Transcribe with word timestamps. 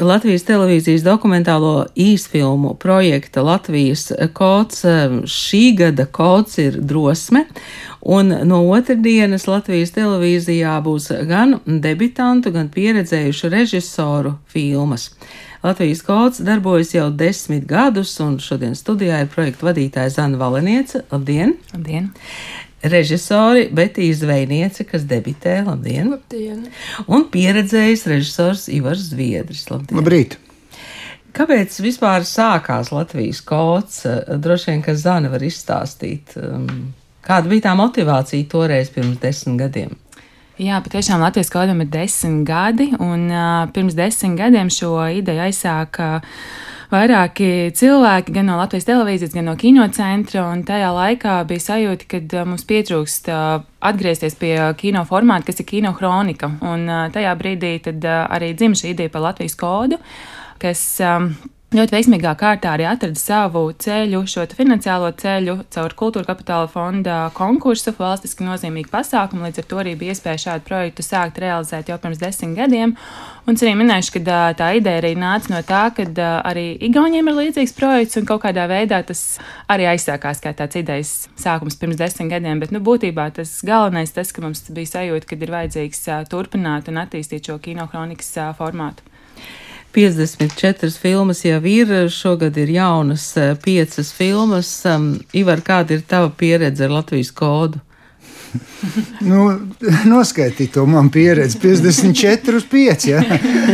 Latvijas 0.00 0.42
televīzijas 0.42 1.04
dokumentālo 1.06 1.84
īsfilmu 1.94 2.72
projekta 2.82 3.44
Latvijas 3.46 4.08
kods. 4.34 4.82
Šī 5.30 5.62
gada 5.78 6.06
kods 6.10 6.58
ir 6.58 6.80
drosme, 6.82 7.44
un 8.02 8.34
no 8.48 8.60
otrdienas 8.74 9.46
Latvijas 9.46 9.94
televīzijā 9.94 10.74
būs 10.82 11.12
gan 11.28 11.60
debitantu, 11.66 12.50
gan 12.56 12.72
pieredzējušu 12.74 13.52
režisoru 13.54 14.34
filmas. 14.50 15.12
Latvijas 15.62 16.02
kods 16.04 16.42
darbojas 16.44 16.90
jau 16.96 17.06
desmit 17.14 17.64
gadus, 17.70 18.18
un 18.20 18.40
šodien 18.42 18.74
studijā 18.74 19.22
ir 19.22 19.30
projekta 19.32 19.70
vadītāja 19.70 20.16
Zana 20.18 20.42
Valeniece. 20.42 21.04
Labdien! 21.12 21.54
Labdien! 21.72 22.10
Režisori 22.84 23.68
Betija 23.72 24.14
Zvejniece, 24.14 24.84
kas 24.84 25.06
debitē 25.08 25.62
Labdien! 25.66 26.10
Labdien. 26.12 26.66
Un 27.06 27.26
pieredzējis 27.32 28.06
režisors 28.10 28.66
Ivars 28.68 29.08
Zviedris. 29.10 29.66
Labdien! 29.72 29.98
Labrīt! 30.00 30.36
Kāpēc 31.34 31.80
vispār 31.82 32.22
sākās 32.28 32.92
Latvijas 32.94 33.40
kods? 33.42 34.04
Droši 34.28 34.70
vien, 34.70 34.84
ka 34.84 34.94
Zana 34.94 35.32
var 35.32 35.42
izstāstīt, 35.42 36.36
um, 36.38 36.92
kāda 37.26 37.50
bija 37.50 37.70
tā 37.70 37.72
motivācija 37.78 38.46
toreiz 38.52 38.92
pirms 38.94 39.18
desmit 39.22 39.58
gadiem. 39.64 39.96
Jā, 40.62 40.78
patiešām 40.84 41.24
Latvijas 41.24 41.50
kodam 41.50 41.82
ir 41.82 41.90
desmit 41.90 42.44
gadi, 42.46 42.92
un 43.02 43.26
uh, 43.32 43.64
pirms 43.74 43.96
desmit 43.98 44.38
gadiem 44.38 44.70
šo 44.70 44.92
ideju 45.18 45.42
aizsāka 45.48 46.12
uh, 46.20 46.38
vairāki 46.92 47.70
cilvēki, 47.76 48.34
gan 48.34 48.48
no 48.50 48.58
Latvijas 48.60 48.88
televīzijas, 48.88 49.34
gan 49.36 49.48
no 49.50 49.56
kinocentra, 49.60 50.46
un 50.52 50.64
tajā 50.66 50.90
laikā 50.94 51.38
bija 51.48 51.64
sajūta, 51.68 52.08
ka 52.10 52.22
uh, 52.24 52.44
mums 52.48 52.66
pietrūkst 52.68 53.30
uh, 53.32 53.64
atgriezties 53.84 54.38
pie 54.40 54.54
kino 54.80 55.04
formāta, 55.08 55.50
kas 55.50 55.62
ir 55.62 55.68
kino 55.70 55.94
kronika, 55.96 56.52
un 56.64 56.88
uh, 56.88 57.06
tajā 57.14 57.34
brīdī 57.40 57.76
tad 57.84 58.04
arī 58.04 58.54
dzimta 58.56 58.82
šī 58.82 58.94
ideja 58.94 59.12
par 59.14 59.28
Latvijas 59.28 59.58
kodu, 59.60 60.00
kas 60.62 60.82
um, 61.04 61.32
ļoti 61.74 61.90
veiksmīgā 61.90 62.32
kārtā 62.38 62.74
arī 62.76 62.84
atrada 62.86 63.18
savu 63.18 63.64
ceļu, 63.82 64.20
šo 64.30 64.44
finansiālo 64.54 65.08
ceļu 65.18 65.56
caur 65.74 65.94
kultūra 65.98 66.28
kapitāla 66.28 66.68
fonda 66.70 67.16
konkursu, 67.34 67.90
valstiski 67.98 68.46
nozīmīgu 68.46 68.92
pasākumu. 68.92 69.48
Līdz 69.48 69.62
ar 69.62 69.66
to 69.70 69.80
arī 69.82 69.94
bija 69.98 70.14
iespēja 70.14 70.42
šādu 70.44 70.68
projektu 70.68 71.02
sākt 71.02 71.40
realizēt 71.42 71.90
jau 71.90 71.96
pirms 71.98 72.20
desmit 72.20 72.54
gadiem. 72.58 72.92
Un 73.44 73.58
es 73.58 73.64
arī 73.64 73.72
minēšu, 73.80 74.14
ka 74.14 74.36
tā 74.60 74.68
ideja 74.78 75.00
arī 75.02 75.10
nāca 75.18 75.50
no 75.50 75.62
tā, 75.66 75.82
ka 75.96 76.06
arī 76.46 76.66
Igauniem 76.86 77.32
ir 77.32 77.38
līdzīgs 77.40 77.74
projekts, 77.74 78.20
un 78.20 78.28
kaut 78.28 78.44
kādā 78.44 78.68
veidā 78.70 79.02
tas 79.06 79.24
arī 79.70 79.88
aizsākās 79.90 80.42
kā 80.44 80.54
tāds 80.54 80.78
idejas 80.78 81.12
sākums 81.40 81.78
pirms 81.80 81.98
desmit 81.98 82.30
gadiem. 82.36 82.62
Bet, 82.62 82.70
nu, 82.74 82.82
būtībā 82.84 83.26
tas 83.34 83.56
galvenais 83.66 84.14
tas, 84.14 84.30
ka 84.30 84.46
mums 84.46 84.62
bija 84.70 84.92
sajūta, 84.94 85.26
ka 85.26 85.40
ir 85.40 85.56
vajadzīgs 85.56 86.06
turpināt 86.30 86.92
un 86.92 87.02
attīstīt 87.02 87.50
šo 87.50 87.58
kinokronikas 87.66 88.30
formātu. 88.60 89.10
54 89.94 90.98
filmas 90.98 91.44
jau 91.44 91.60
ir, 91.70 91.94
šogad 92.10 92.56
ir 92.58 92.70
jaunas 92.74 93.28
eh, 93.36 93.54
piecas 93.62 94.12
filmas. 94.12 94.70
Ivar, 95.32 95.62
kāda 95.62 95.94
ir 95.94 96.06
tava 96.08 96.32
pieredze 96.34 96.88
ar 96.88 96.96
Latvijas 96.98 97.30
kodu? 97.30 97.82
nu, 99.30 99.60
noskaidrot 100.04 100.72
to 100.74 100.86
man 100.86 101.10
pieredzi, 101.10 101.58
54 101.62 102.56
uz 102.56 102.66
5. 102.70 103.06
Ja? 103.10 103.22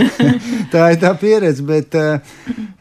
tā 0.72 0.92
ir 0.94 1.00
tā 1.00 1.14
pieredze, 1.20 1.64
bet 1.66 1.96
uh, 1.98 2.38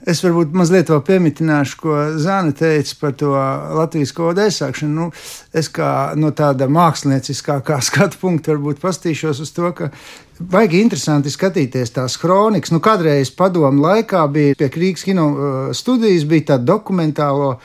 es 0.09 0.23
varbūt 0.23 0.55
mazliet 0.57 0.89
vēl 0.91 1.01
piemitināšu, 1.05 1.77
ko 1.81 1.97
Zana 2.21 2.53
teica 2.55 2.95
par 3.01 3.13
to 3.19 3.33
Latvijas 3.77 4.13
kodu 4.15 4.43
aizsākšanu. 4.45 4.95
Nu, 4.95 5.09
es 5.53 5.69
kā 5.73 5.91
no 6.19 6.31
tāda 6.35 6.69
mākslinieckā 6.71 7.59
skatu 7.89 8.19
punkta 8.21 8.55
varbūt 8.55 8.81
pastīšos 8.83 9.43
uz 9.45 9.53
to, 9.55 9.71
ka 9.77 9.91
Baigi 10.39 10.79
interesanti 10.79 11.27
skatīties 11.33 11.91
tās 11.91 12.13
kronikas. 12.15 12.71
Nu, 12.71 12.79
kādreiz 12.79 13.27
padomu 13.35 13.83
laikā 13.83 14.21
bija 14.31 14.55
pie 14.55 14.69
Krīgas 14.71 15.03
kino 15.03 15.25
uh, 15.29 15.57
studijas, 15.75 16.23
bija 16.29 16.53
tāda 16.53 16.69
dokumentāla 16.69 17.57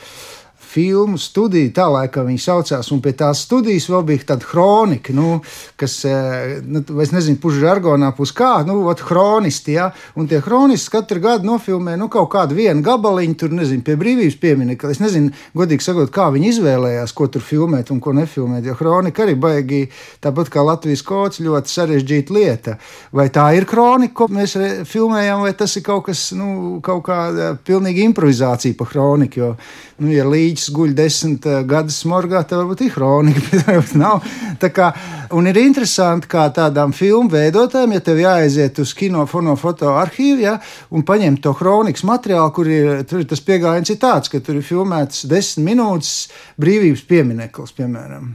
filmu 0.74 1.18
studiju, 1.20 1.70
tā 1.74 1.86
laikā 1.90 2.24
viņi 2.26 2.40
saucās, 2.42 2.90
un 2.94 3.00
pie 3.04 3.12
tās 3.18 3.44
studijas 3.46 3.86
vēl 3.90 4.02
bija 4.08 4.28
tāda 4.32 4.48
kronika, 4.48 5.14
nu, 5.14 5.36
kas, 5.80 5.96
eh, 6.08 6.58
nu, 6.66 6.82
es 7.02 7.12
nezinu, 7.14 7.38
pušu 7.42 7.62
žargonā, 7.62 8.10
pus 8.16 8.32
kā, 8.34 8.64
nu, 8.66 8.80
ot, 8.90 9.02
kronisti, 9.06 9.76
ja, 9.78 9.90
un 10.18 10.28
tie 10.30 10.40
kronisti 10.44 10.90
katru 10.94 11.22
gadu 11.22 11.48
nofilmē, 11.48 11.96
nu, 12.00 12.08
kaut 12.12 12.30
kādu 12.34 12.58
vienu 12.58 12.82
gabaliņu, 12.84 13.36
tur, 13.38 13.54
nezinu, 13.54 13.84
pie 13.86 13.96
brīvības 14.00 14.38
pieminekļa. 14.42 14.90
Es 14.94 15.02
nezinu, 15.02 15.30
godīgi 15.54 15.86
sakot, 15.86 16.10
kā 16.14 16.28
viņi 16.34 16.50
izvēlējās, 16.54 17.14
ko 17.14 17.28
tur 17.30 17.44
filmēt 17.44 17.92
un 17.94 18.02
ko 18.02 18.14
nefilmēt, 18.16 18.66
jo 18.66 18.76
kronika 18.78 19.24
arī 19.24 19.36
baigi, 19.38 19.82
tāpat 20.24 20.50
kā 20.52 20.64
Latvijas 20.66 21.04
kods, 21.06 21.42
ļoti 21.44 21.70
sarežģīta 21.70 22.34
lieta. 22.34 22.76
Vai 23.14 23.28
tā 23.34 23.46
ir 23.56 23.68
kronika, 23.70 24.14
ko 24.24 24.30
mēs 24.34 24.56
filmējam, 24.90 25.44
vai 25.46 25.54
tas 25.58 25.76
ir 25.78 25.86
kaut 25.86 26.08
kas, 26.08 26.26
nu, 26.36 26.80
kaut 26.84 27.04
kāda 27.06 27.54
pilnīga 27.64 28.04
improvizācija 28.08 28.78
pa 28.78 28.88
kroniku, 28.90 29.40
jo, 29.40 29.50
nu, 30.02 30.10
ja 30.14 30.26
līdz 30.26 30.63
puisis 30.64 30.72
guļ 30.74 30.94
desmit 30.96 31.46
uh, 31.46 31.62
gadus 31.66 32.00
smorgā, 32.02 32.42
tad 32.44 32.60
varbūt 32.62 32.84
ir 32.84 32.92
kronika, 32.94 33.40
bet 33.50 33.66
varbūt 33.66 33.94
nav. 33.98 34.24
Tā 34.60 34.70
kā, 34.72 34.92
un 35.32 35.46
ir 35.46 35.56
interesanti, 35.58 36.28
kā 36.28 36.48
tādām 36.54 36.92
filmu 36.92 37.30
veidotājiem, 37.30 37.92
ja 37.92 38.00
tev 38.00 38.20
jāaiziet 38.22 38.78
uz 38.80 38.94
kino 38.94 39.26
foto 39.26 39.94
arhīvu, 39.94 40.40
ja, 40.40 40.58
un 40.90 41.04
paņemt 41.04 41.42
to 41.42 41.54
kronikas 41.54 42.04
materiālu, 42.04 42.52
kur 42.52 42.68
ir, 42.68 43.04
ir 43.04 43.26
tas 43.28 43.40
pieejams, 43.40 43.90
ir 43.90 43.98
tāds, 43.98 44.30
ka 44.30 44.40
tur 44.40 44.56
ir 44.56 44.64
filmēts 44.64 45.26
desmit 45.26 45.74
minūtes 45.74 46.28
brīvības 46.60 47.04
piemineklis, 47.08 47.74
piemēram. 47.76 48.34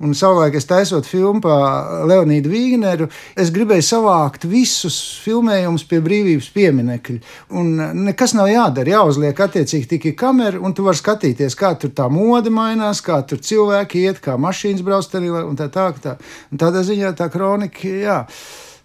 Un 0.00 0.14
savulaik 0.16 0.54
es 0.56 0.64
taisot 0.64 1.04
filmu 1.04 1.42
par 1.44 2.06
Leonīdu 2.08 2.48
Vīgneru, 2.48 3.10
es 3.36 3.50
gribēju 3.52 3.84
savākt 3.84 4.46
visus 4.48 4.96
filmējumus 5.20 5.84
pie 5.90 5.98
brīvības 6.04 6.48
pieminekļa. 6.54 7.18
Un 7.60 7.74
nekas 8.06 8.32
nav 8.38 8.48
jādara, 8.48 8.94
jāuzliek 8.94 9.44
attiecīgi 9.44 9.90
tikai 9.92 10.14
kamera, 10.22 10.56
un 10.56 10.72
tu 10.72 10.86
vari 10.86 10.96
skatīties, 10.96 11.58
kā 11.58 11.74
tur 11.76 11.92
tā 11.92 12.08
mode 12.08 12.48
mainās, 12.48 13.04
kā 13.04 13.20
tur 13.28 13.44
cilvēki 13.44 14.06
iet, 14.06 14.24
kā 14.24 14.38
mašīnas 14.40 14.86
brauc 14.86 15.20
un 15.20 15.60
tā 15.60 15.68
tā. 15.68 15.90
tā. 16.00 16.16
Un 16.48 16.64
tādā 16.64 16.80
ziņā 16.86 17.12
tā 17.18 17.28
kronika, 17.28 17.88
jā 17.88 18.18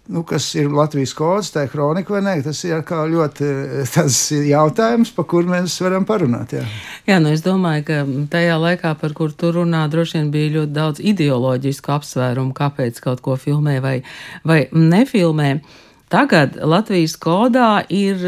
nu, 0.08 0.22
kas 0.26 0.48
ir 0.54 0.68
Latvijas 0.72 1.14
kods, 1.16 1.50
tā 1.54 1.66
ir 1.66 1.72
kronika 1.72 2.14
vai 2.14 2.22
nē, 2.24 2.34
tas 2.46 2.60
ir 2.66 2.82
ļoti 2.82 3.46
eh, 3.46 3.94
tas 3.94 4.18
jautājums, 4.32 5.12
par 5.16 5.26
kur 5.30 5.48
mēs 5.48 5.78
varam 5.82 6.06
parunāt. 6.08 6.56
Jā, 6.56 6.64
jā 7.08 7.18
nu 7.22 7.32
es 7.34 7.42
domāju, 7.44 7.86
ka 7.88 8.02
tajā 8.32 8.58
laikā, 8.62 8.94
par 9.00 9.16
kur 9.16 9.32
tu 9.32 9.52
runā, 9.56 9.86
droši 9.92 10.20
vien 10.20 10.30
bija 10.34 10.54
ļoti 10.58 10.76
daudz 10.76 11.02
ideoloģisku 11.14 11.96
apsvērumu, 11.96 12.54
kāpēc 12.56 13.02
kaut 13.04 13.24
ko 13.24 13.38
filmē 13.40 13.80
vai, 13.84 13.98
vai 14.46 14.64
nefilmē. 14.72 15.56
Tagad 16.06 16.54
Latvijas 16.62 17.16
kodā 17.18 17.80
ir 17.90 18.20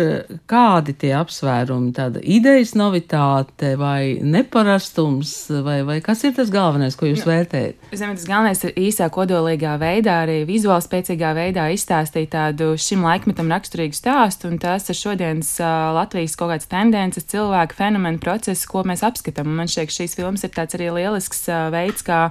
kādi 0.50 0.96
tie 0.98 1.12
apsvērumi, 1.14 1.92
tāda 1.94 2.18
idejas 2.26 2.72
novitāte 2.74 3.76
vai 3.78 4.18
neparastums, 4.18 5.30
vai, 5.62 5.76
vai 5.86 6.00
kas 6.02 6.24
ir 6.26 6.34
tas 6.34 6.50
galvenais, 6.50 6.96
ko 6.98 7.06
jūs 7.06 7.22
nu, 7.22 7.30
vērtējat? 7.30 7.78
Es 7.94 8.02
domāju, 8.02 8.18
tas 8.18 8.26
galvenais 8.32 8.64
ir 8.66 8.80
īsā 8.82 9.06
kodolīgā 9.14 9.76
veidā, 9.78 10.16
arī 10.24 10.40
vizuāli 10.48 10.88
spēcīgā 10.88 11.30
veidā 11.38 11.68
izstāstīt 11.70 12.32
tādu 12.34 12.72
šim 12.82 13.06
laikmetam 13.06 13.54
raksturīgu 13.54 13.94
stāstu, 13.94 14.50
un 14.50 14.58
tas 14.58 14.90
ir 14.90 14.98
šodienas 14.98 15.52
uh, 15.62 15.92
Latvijas 16.00 16.34
kaut 16.40 16.56
kādas 16.56 16.66
tendences, 16.72 17.30
cilvēku 17.30 17.78
fenomenu 17.78 18.18
procesu, 18.18 18.66
ko 18.72 18.82
mēs 18.90 19.06
apskatām. 19.06 19.54
Man 19.54 19.70
šķiet, 19.70 19.94
šīs 20.00 20.18
filmas 20.18 20.42
ir 20.42 20.50
tāds 20.58 20.74
arī 20.74 20.90
lielisks 20.98 21.46
uh, 21.46 21.68
veids, 21.70 22.02
kā 22.02 22.26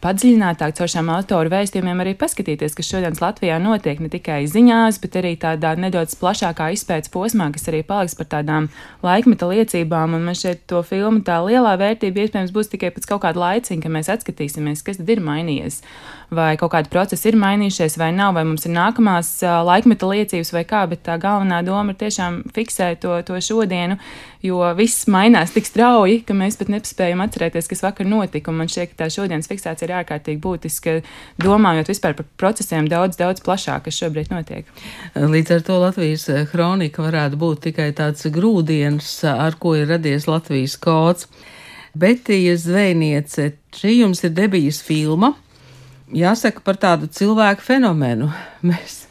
padziļinātāk 0.00 0.74
caur 0.78 0.90
šiem 0.90 1.10
autoru 1.12 1.52
vēstījumiem 1.52 2.02
arī 2.02 2.14
paskatīties, 2.18 2.74
kas 2.76 2.88
šodienas 2.88 3.20
Latvijā 3.20 3.58
notiek 3.60 4.00
ne 4.00 4.08
tikai 4.12 4.40
ziņās, 4.50 5.00
bet 5.02 5.18
arī 5.20 5.34
tādā 5.40 5.74
nedaudz 5.80 6.16
plašākā 6.20 6.70
izpētes 6.76 7.12
posmā, 7.12 7.50
kas 7.54 7.68
arī 7.72 7.82
paliks 7.86 8.16
par 8.18 8.30
tādām 8.34 8.70
laikmeta 9.04 9.50
liecībām. 9.50 10.16
Un 10.16 10.24
man 10.30 10.38
šeit 10.38 10.64
to 10.70 10.80
filmu 10.86 11.24
tā 11.26 11.40
lielā 11.44 11.76
vērtība 11.80 12.24
iespējams 12.24 12.54
būs 12.56 12.72
tikai 12.72 12.92
pēc 12.96 13.08
kaut 13.10 13.24
kāda 13.26 13.44
laiciņa, 13.44 13.84
kad 13.84 13.96
mēs 13.98 14.12
atskatīsimies, 14.16 14.84
kas 14.86 15.02
tad 15.02 15.12
ir 15.12 15.24
mainījies. 15.24 15.82
Vai 16.30 16.52
kaut 16.54 16.70
kādi 16.70 16.86
procesi 16.92 17.26
ir 17.26 17.34
mainījušies, 17.40 17.96
vai 17.98 18.12
nav, 18.14 18.36
vai 18.36 18.44
mums 18.46 18.62
ir 18.62 18.70
nākamās 18.70 19.32
laikmeta 19.66 20.06
liecības, 20.06 20.52
vai 20.54 20.62
kā, 20.68 20.84
bet 20.86 21.02
tā 21.08 21.16
galvenā 21.18 21.58
doma 21.66 21.90
ir 21.90 21.98
tiešām 21.98 22.36
fiksēt 22.54 23.00
to, 23.02 23.16
to 23.26 23.40
šodienu, 23.42 23.96
jo 24.46 24.60
viss 24.78 25.08
mainās 25.10 25.50
tik 25.56 25.66
strauji, 25.66 26.20
ka 26.28 26.36
mēs 26.38 26.60
pat 26.60 26.70
nespējam 26.70 27.24
atcerēties, 27.24 27.66
kas 27.72 27.82
vakar 27.82 28.06
notika. 28.06 28.54
Man 28.54 28.70
šķiet, 28.70 28.92
ka 28.92 29.00
tā 29.02 29.10
šodienas 29.10 29.50
fiksācija 29.50 29.88
ir 29.88 29.96
ārkārtīgi 30.04 30.38
būtiska, 30.46 30.96
domājot 31.42 31.90
vispār 31.90 32.14
par 32.20 32.30
procesiem 32.38 32.86
daudz, 32.86 33.18
daudz 33.18 33.42
plašāk, 33.42 33.88
kas 33.88 33.98
šobrīd 33.98 34.30
notiek. 34.30 34.70
Līdz 35.18 35.58
ar 35.58 35.66
to 35.66 35.82
Latvijas 35.82 36.30
kronika 36.54 37.02
varētu 37.10 37.42
būt 37.42 37.66
tikai 37.66 37.90
tāds 37.98 38.30
grūdienis, 38.30 39.16
ar 39.34 39.58
ko 39.58 39.74
ir 39.82 39.90
radies 39.90 40.30
Latvijas 40.30 40.78
kods. 40.78 41.26
Betija 41.98 42.54
Zvejniece, 42.54 43.56
šī 43.74 44.04
jums 44.04 44.22
ir 44.22 44.30
debijas 44.38 44.78
filma 44.86 45.34
jāsaka 46.16 46.62
par 46.64 46.78
tādu 46.80 47.08
cilvēku 47.10 47.64
fenomenu. 47.64 48.30
Mēs, 48.68 49.06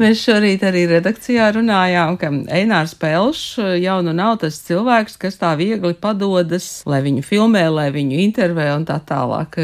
mēs 0.00 0.24
šorīt 0.24 0.64
arī 0.66 0.80
redakcijā 0.90 1.44
runājām, 1.54 2.16
ka 2.18 2.32
Einārs 2.54 2.96
Pelšs 2.98 3.60
jau 3.78 4.00
nu 4.02 4.10
nav 4.16 4.40
tas 4.42 4.58
cilvēks, 4.66 5.14
kas 5.22 5.38
tā 5.38 5.52
viegli 5.58 5.94
padodas, 5.94 6.66
lai 6.82 6.98
viņu 7.06 7.22
filmē, 7.22 7.62
lai 7.70 7.88
viņu 7.94 8.18
intervē 8.24 8.72
un 8.74 8.88
tā 8.88 8.98
tālāk. 9.06 9.54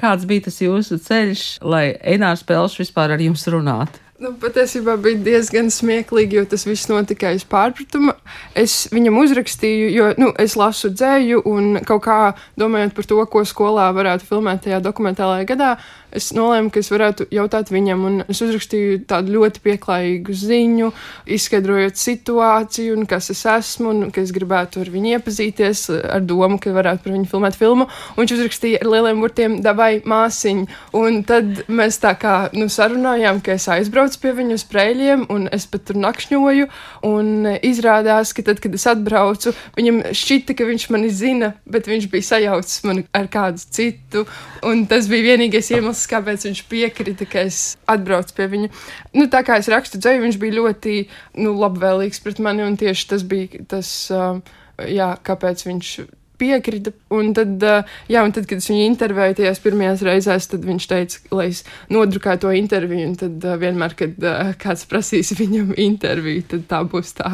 Kāds 0.00 0.28
bija 0.28 0.50
tas 0.50 0.60
jūsu 0.60 1.00
ceļš, 1.00 1.46
lai 1.64 1.86
Einārs 1.96 2.44
Pelšs 2.44 2.82
vispār 2.84 3.16
ar 3.16 3.24
jums 3.24 3.48
runātu? 3.48 4.04
Nu, 4.24 4.30
patiesībā 4.40 4.94
bija 5.02 5.18
diezgan 5.20 5.66
smieklīgi, 5.74 6.38
jo 6.38 6.44
tas 6.46 6.62
viss 6.68 6.86
notika 6.86 7.32
aiz 7.32 7.42
pārpratuma. 7.50 8.14
Es 8.56 8.86
viņam 8.94 9.18
uzrakstīju, 9.20 9.88
jo 9.90 10.06
nu, 10.22 10.28
es 10.40 10.54
lasu 10.56 10.92
dzēju, 10.94 11.42
un 11.50 11.80
kaut 11.84 12.04
kā 12.06 12.18
domājot 12.60 12.94
par 12.94 13.08
to, 13.10 13.18
ko 13.32 13.42
skolā 13.48 13.88
varētu 13.96 14.28
filmēt 14.28 14.62
tajā 14.64 14.78
dokumentālajā 14.84 15.48
gadā, 15.50 15.72
es 16.14 16.30
nolēmu, 16.36 16.70
ka 16.72 16.80
es 16.82 16.90
varētu 16.92 17.26
jautāt 17.34 17.70
viņam, 17.74 18.04
un 18.08 18.20
es 18.30 18.40
uzrakstīju 18.44 19.02
tādu 19.10 19.34
ļoti 19.36 19.62
pieklājīgu 19.64 20.36
ziņu, 20.38 20.90
izskaidrojot 21.36 21.98
situāciju, 22.00 22.96
un 22.98 23.08
kas 23.10 23.30
es 23.34 23.42
esmu, 23.50 23.90
un 23.90 24.12
ka 24.14 24.22
es 24.22 24.32
gribētu 24.34 24.84
ar 24.84 24.90
viņu 24.94 25.14
iepazīties, 25.16 25.86
ar 26.14 26.24
domu, 26.24 26.58
ka 26.62 26.74
varētu 26.74 27.04
par 27.04 27.14
viņu 27.16 27.30
filmēt 27.30 27.58
filmu. 27.58 27.88
Un 28.14 28.22
viņš 28.22 28.36
uzrakstīja 28.38 28.82
ar 28.82 28.90
lieliem 28.92 29.22
burtiem, 29.22 29.58
dabai 29.64 29.98
māsiņu. 30.06 30.68
Un 30.98 31.22
tad 31.26 31.64
mēs 31.68 32.00
tā 32.02 32.14
kā 32.20 32.36
nu, 32.56 32.68
sarunājām, 32.72 33.42
ka 33.44 33.56
es 33.58 33.68
aizbraucu 33.72 34.20
pie 34.22 34.34
viņu 34.38 34.58
uz 34.58 34.66
prēļiem, 34.70 35.26
un 35.34 35.48
es 35.54 35.66
pat 35.70 35.86
tur 35.88 35.98
nakšņoju. 36.02 36.70
Un 37.08 37.50
izrādās, 37.66 38.34
ka 38.36 38.44
tad, 38.46 38.62
kad 38.62 38.74
es 38.76 38.86
atbraucu, 38.90 39.54
viņam 39.78 40.02
šķita, 40.14 40.56
ka 40.58 40.68
viņš 40.68 40.88
mani 40.94 41.10
zina, 41.14 41.52
bet 41.68 41.88
viņš 41.90 42.08
bija 42.12 42.28
sajaucis 42.30 42.84
mani 42.88 43.06
ar 43.16 43.28
kādu 43.32 43.62
citu. 43.64 44.24
Un 44.64 44.86
tas 44.90 45.08
bija 45.10 45.34
vienīgais 45.34 45.70
iemesls, 45.74 46.03
iemesls, 46.04 46.10
kāpēc 46.10 46.44
viņš 46.46 46.64
piekrita, 46.68 47.26
ka 47.26 47.44
es 47.46 47.76
atbraucu 47.86 48.34
pie 48.36 48.48
viņa. 48.48 48.68
Nu, 49.14 49.28
tā 49.28 49.44
kā 49.44 49.58
es 49.58 49.68
rakstu 49.68 49.98
dzēju, 49.98 50.22
viņš 50.24 50.38
bija 50.38 50.58
ļoti 50.60 51.08
nu, 51.38 51.54
labvēlīgs 51.54 52.22
pret 52.22 52.38
mani, 52.40 52.64
un 52.64 52.76
tieši 52.76 53.08
tas 53.08 53.22
bija 53.22 53.64
tas, 53.68 54.10
uh, 54.10 54.40
jā, 54.78 55.16
kāpēc 55.24 55.64
viņš 55.66 56.06
piekrita. 56.38 56.92
Un 57.14 57.32
tad, 57.34 57.62
jā, 58.10 58.22
un 58.24 58.32
tad, 58.34 58.46
kad 58.46 58.58
es 58.58 58.68
viņu 58.68 58.88
intervēju 58.90 59.38
tajās 59.38 59.60
pirmajās 59.62 60.02
reizēs, 60.02 60.48
tad 60.50 60.64
viņš 60.66 60.88
teica, 60.90 61.20
lai 61.30 61.48
es 61.52 61.64
nodrukāju 61.88 62.42
to 62.42 62.54
interviju. 62.58 63.14
Tad 63.20 63.46
vienmēr, 63.62 63.94
kad 63.94 64.18
kāds 64.60 64.86
prasīs 64.90 65.34
viņam 65.38 65.74
interviju, 65.78 66.42
tad 66.50 66.66
tā 66.70 66.82
būs 66.84 67.14
tā. 67.20 67.30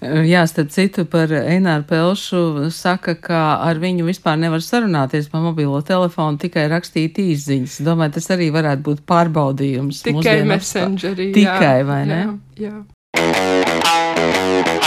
Jā, 0.00 0.44
starp 0.46 0.70
citu, 0.70 1.02
par 1.10 1.32
Eināru 1.34 1.82
Pelšu 1.88 2.68
saka, 2.70 3.16
ka 3.18 3.40
ar 3.66 3.80
viņu 3.82 4.06
vispār 4.06 4.38
nevar 4.38 4.62
sarunāties 4.62 5.26
pa 5.32 5.42
mobilo 5.42 5.80
telefonu, 5.82 6.38
tikai 6.38 6.68
rakstīt 6.70 7.18
īziņas. 7.18 7.80
Domāju, 7.86 8.14
tas 8.20 8.30
arī 8.36 8.52
varētu 8.54 8.86
būt 8.86 9.02
pārbaudījums. 9.10 10.04
Tikai 10.06 10.40
messengerī. 10.46 11.32
Tikai, 11.34 11.78
jā, 11.82 11.88
vai 11.90 12.02
ne? 12.06 12.22
Jā. 12.62 12.76
jā. 13.18 14.77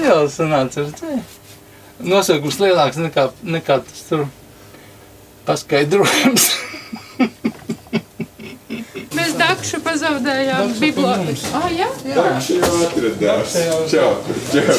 dzīvs 0.00 0.32
sanāca 0.38 0.80
ar 0.82 0.88
dzēju. 0.96 1.22
Nosaukums 2.00 2.58
lielāks 2.60 2.96
nekā, 3.00 3.30
nekā 3.44 3.80
tas 3.84 4.02
tur 4.08 4.26
paskaidrojums. 5.46 6.50
Mēs 9.16 9.34
dakšu 9.36 9.80
pazaudējām 9.84 10.72
bibliotēku. 10.78 11.46
Ah, 11.58 11.68
jā? 11.74 11.88
Jā, 12.06 12.14
dakšu 12.16 12.52
jau 12.60 12.72
atradās. 12.86 13.48
Čau, 13.90 14.10
čau. 14.54 14.78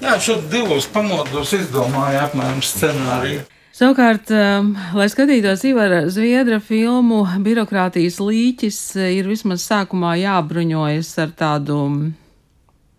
Jā, 0.00 0.12
šo 0.20 0.34
divos 0.50 0.86
pamodos 0.90 1.52
izdomāju 1.56 2.18
apmēram 2.26 2.60
scenāriju. 2.64 3.40
Savukārt, 3.80 4.26
um, 4.34 4.76
lai 4.98 5.08
skatītos 5.08 5.62
Ivara 5.64 6.00
Zviedra 6.12 6.58
filmu, 6.60 7.24
birokrātijas 7.40 8.20
līķis 8.20 8.96
ir 9.14 9.24
vismaz 9.30 9.64
sākumā 9.64 10.16
jābruņojas 10.20 11.10
ar 11.24 11.30
tādu 11.38 11.76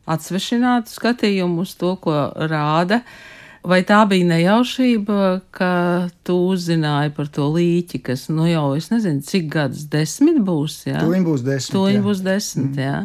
atsvešinātu 0.10 0.94
skatījumu 0.94 1.66
uz 1.66 1.76
to, 1.80 1.96
ko 2.02 2.16
rāda. 2.50 3.02
Vai 3.62 3.84
tā 3.86 4.00
bija 4.10 4.26
nejaušība, 4.26 5.18
ka 5.54 5.74
tu 6.26 6.40
uzzināji 6.50 7.12
par 7.14 7.28
to 7.30 7.46
līķi, 7.54 8.00
kas, 8.08 8.26
nu 8.34 8.48
jau, 8.50 8.72
es 8.74 8.90
nezinu, 8.90 9.22
cik 9.22 9.52
gadus 9.54 9.86
desmit 9.92 10.40
būs, 10.42 10.80
jā? 10.90 10.98
Tūliņ 11.04 11.28
būs 11.28 11.46
desmit. 11.46 11.76
Tūliņ 11.76 12.02
būs 12.08 12.24
desmit, 12.26 12.74
mm. 12.74 12.82
jā 12.82 12.98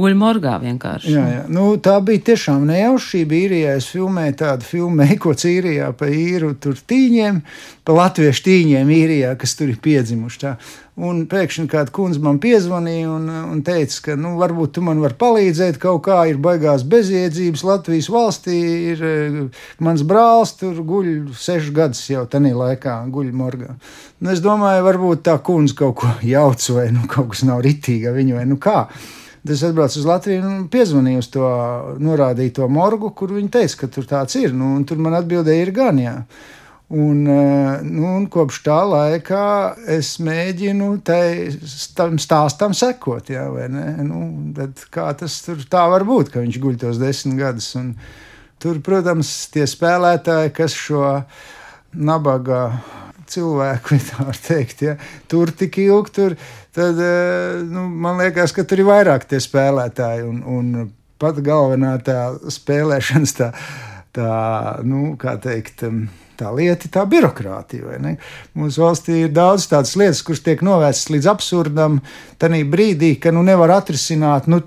guļ 0.00 0.16
morgā 0.18 0.56
vienkārši. 0.62 1.12
Jā, 1.14 1.24
jā. 1.32 1.44
Nu, 1.52 1.68
tā 1.82 1.98
bija 2.04 2.24
tiešām 2.30 2.66
nejaušība. 2.68 3.38
Īrijā 3.38 3.76
es 3.80 3.88
filmēju 3.92 4.38
tādu 4.42 4.68
filmu, 4.68 5.04
Eikots 5.06 5.48
īrijā 5.48 5.92
pa 5.98 6.10
īru 6.12 6.54
tur 6.60 6.78
tīņiem, 6.78 7.40
pa 7.84 7.96
latviešu 7.96 8.44
tīņiem 8.48 8.92
īrijā, 8.98 9.32
kas 9.40 9.56
tur 9.58 9.72
ir 9.72 9.80
piedzimuši. 9.84 10.40
Tā. 10.44 10.54
Un 10.98 11.20
pēkšņi 11.30 11.68
kāda 11.70 11.92
kundze 11.94 12.18
man 12.22 12.40
piezvanīja 12.42 13.10
un, 13.12 13.28
un 13.52 13.60
teica, 13.62 14.00
ka 14.02 14.16
nu, 14.18 14.32
varbūt 14.40 14.72
tu 14.74 14.82
man 14.82 14.98
vari 15.02 15.14
palīdzēt. 15.20 15.78
Kaut 15.82 16.02
kā 16.08 16.24
ir 16.26 16.40
baigās 16.42 16.82
bezjēdzības 16.90 17.62
Latvijas 17.68 18.08
valstī. 18.10 18.58
Ir 18.94 19.04
eh, 19.06 19.38
mans 19.84 20.02
brālis, 20.02 20.56
tur 20.58 20.80
guļ 20.88 21.30
sešus 21.38 21.70
gadus 21.76 22.02
jau 22.10 22.24
tajā 22.26 22.50
laikā, 22.56 22.96
guļ 23.14 23.30
morgā. 23.30 23.76
Nu, 24.18 24.32
es 24.34 24.42
domāju, 24.42 24.82
varbūt 24.88 25.22
tā 25.30 25.36
kundze 25.44 25.78
kaut 25.78 26.00
ko 26.02 26.10
jauc 26.26 26.66
vai 26.74 26.88
nu, 26.90 27.06
kaut 27.10 27.30
kas 27.36 27.46
nav 27.46 27.62
ritīgi 27.62 28.10
ar 28.10 28.18
viņu 28.18 28.40
vai 28.40 28.46
nu 28.50 28.58
kā. 28.58 28.80
Tad 29.42 29.54
es 29.54 29.64
atbraucu 29.64 30.00
uz 30.00 30.06
Latviju 30.08 30.44
un 30.44 30.68
piezvanīju 30.72 31.22
uz 31.22 31.30
to 31.32 31.48
norādīto 32.02 32.66
morgu, 32.68 33.12
kur 33.16 33.32
viņi 33.36 33.50
teica, 33.54 33.82
ka 33.82 33.90
tur 33.94 34.08
tāds 34.10 34.38
ir. 34.40 34.54
Nu, 34.56 34.74
tur 34.88 35.00
man 35.02 35.16
atbildēja, 35.18 35.66
ir 35.66 35.74
gan 35.76 36.00
jā. 36.02 36.14
Un, 36.88 37.26
eh, 37.28 37.80
nu, 37.84 38.06
un 38.16 38.26
kopš 38.32 38.62
tā 38.64 38.78
laika 38.88 39.40
es 39.92 40.14
mēģinu 40.24 40.94
tam 41.04 42.16
stāstam 42.16 42.72
sekot. 42.72 43.28
Jā, 43.28 43.44
nu, 44.08 44.22
kā 44.90 45.10
tas 45.20 45.36
tur 45.44 45.60
tā 45.68 45.84
var 45.92 46.06
būt, 46.08 46.32
ka 46.32 46.40
viņš 46.40 46.60
guļ 46.64 46.80
tos 46.80 47.00
desmit 47.02 47.36
gadus? 47.42 47.74
Un 47.76 47.92
tur, 48.58 48.80
protams, 48.80 49.30
tie 49.52 49.68
spēlētāji, 49.68 50.54
kas 50.56 50.76
šo 50.76 51.04
nabaga 51.92 52.80
cilvēku, 53.32 53.98
tā 54.10 54.28
teikt, 54.46 54.84
ja, 54.86 54.94
tur 55.30 55.52
tik 55.54 55.80
ilgi, 55.82 56.14
tur, 56.14 56.36
tad 56.76 57.02
eh, 57.02 57.58
nu, 57.68 57.88
man 57.88 58.20
liekas, 58.22 58.54
ka 58.56 58.66
tur 58.68 58.82
ir 58.82 58.90
vairāk 58.90 59.28
tie 59.28 59.40
spēlētāji. 59.42 60.24
Un, 60.28 60.40
un 60.46 60.88
pat 61.18 61.42
galvenā 61.44 61.96
tā 62.06 62.20
spēlēšanas, 62.52 63.34
tā, 63.38 63.50
tā 64.14 64.32
nu, 64.86 65.12
kā 65.20 65.34
teikt, 65.42 65.84
tā 66.38 66.52
lieta 66.54 66.86
ir 66.86 66.94
tā 66.94 67.04
birokrātija. 67.10 67.98
Mūsu 68.58 68.84
valstī 68.84 69.24
ir 69.24 69.34
daudz 69.34 69.66
tādas 69.70 69.96
lietas, 69.98 70.22
kuras 70.26 70.44
tiek 70.46 70.62
novērstas 70.64 71.10
līdz 71.14 71.30
absurdam, 71.34 71.98
tādā 72.38 72.62
brīdī, 72.70 73.16
ka 73.20 73.34
nu, 73.34 73.42
nevar 73.46 73.74
atrisināt 73.80 74.46
nu, 74.50 74.62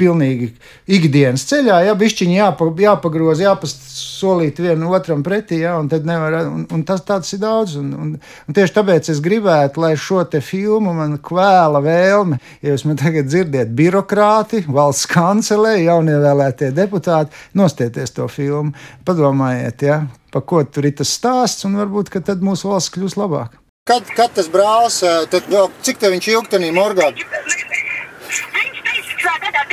pilnīgi 0.00 0.48
ikdienas 0.90 1.44
ceļā, 1.50 1.78
ja 1.86 1.94
bišķiņi 1.98 2.36
jāpa, 2.38 2.68
jāpagroza, 2.80 3.44
jāpasolīt 3.44 4.60
vienam 4.62 4.92
otram 4.96 5.22
pretī, 5.26 5.60
ja, 5.62 5.74
un 5.80 5.90
nevar, 6.08 6.38
un, 6.48 6.64
un 6.72 6.84
tas 6.88 7.04
tāds 7.06 7.32
ir 7.36 7.42
daudz, 7.42 7.76
un, 7.80 7.92
un, 7.92 8.14
un 8.16 8.56
tieši 8.56 8.76
tāpēc 8.78 9.12
es 9.12 9.22
gribētu, 9.24 9.82
lai 9.84 9.92
šo 10.00 10.22
te 10.28 10.40
filmu 10.44 10.94
man 10.96 11.18
kvēla 11.22 11.82
vēlme, 11.84 12.40
ja 12.64 12.74
jūs 12.74 12.86
man 12.88 13.00
tagad 13.00 13.28
dzirdiet 13.28 13.74
birokrāti, 13.78 14.64
valsts 14.68 15.08
kancelē, 15.12 15.76
jaunievēlētie 15.84 16.72
deputāti, 16.76 17.36
nostieties 17.58 18.16
to 18.16 18.28
filmu, 18.32 18.72
padomājiet, 19.08 19.88
ja, 19.88 20.04
pa 20.32 20.40
ko 20.40 20.64
tur 20.64 20.88
ir 20.88 20.96
tas 21.02 21.12
stāsts, 21.12 21.68
un 21.68 21.76
varbūt, 21.80 22.12
ka 22.12 22.24
tad 22.32 22.44
mūsu 22.44 22.72
valsts 22.72 22.94
kļūs 22.96 23.20
labāk. 23.20 23.58
Kad, 23.90 24.06
kad 24.14 24.30
tas 24.30 24.46
brālis, 24.46 25.00
eh, 25.02 25.24
tad 25.26 25.48
cik 25.82 25.98
te 25.98 26.10
viņš 26.12 26.28
ilgtenī 26.36 26.68
morgā? 26.74 27.08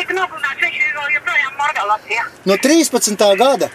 Tika 0.09 0.17
nogalināts, 0.17 0.61
viņš 0.63 0.77
ir 0.81 1.13
joprojām 1.13 1.53
morgā 1.59 1.85
Latvijā. 1.85 2.23
No 2.45 2.57
13. 2.57 3.37
gada? 3.37 3.69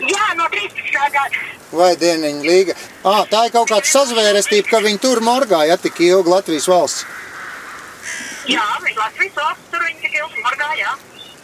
Jā, 0.00 0.26
no 0.36 0.48
13. 0.48 1.12
gada. 1.12 1.42
Vai 1.72 1.92
dieniņa 1.96 2.42
līga? 2.46 2.74
À, 3.04 3.24
tā 3.28 3.46
ir 3.46 3.52
kaut 3.52 3.68
kāda 3.68 3.88
sazvērestība, 3.88 4.68
ka 4.68 4.80
viņi 4.84 5.00
tur 5.00 5.20
morgā, 5.20 5.64
ja 5.68 5.76
tik 5.76 6.00
ilgi 6.00 6.32
Latvijas 6.32 6.68
valsts. 6.68 7.04
Jā, 8.48 8.64
viņi 8.84 8.98
Latvijas 8.98 9.36
valsts 9.36 9.72
tur 9.72 9.84
viņi 9.84 10.00
tik 10.00 10.20
ilgi 10.20 10.44
morgā, 10.46 10.70
jā. 10.80 10.94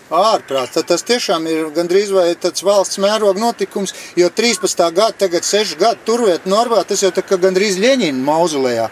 Ārprāt, 0.09 0.73
tad 0.73 0.87
tas 0.89 1.05
tiešām 1.05 1.45
ir 1.53 1.69
gandrīz 1.77 2.09
vai 2.17 2.31
tāds 2.41 2.65
valsts 2.65 2.97
mēroga 2.97 3.43
notikums, 3.43 3.93
jo 4.17 4.31
13. 4.33 4.87
gada, 4.97 5.13
tagad 5.21 5.45
6 5.45 5.77
gadu 5.77 6.01
turviet 6.09 6.49
Norvā, 6.49 6.81
tas 6.89 7.05
jau 7.05 7.13
tā 7.13 7.21
kā 7.21 7.37
gandrīz 7.37 7.77
Ļeņina 7.77 8.25
mauzulējā. 8.25 8.89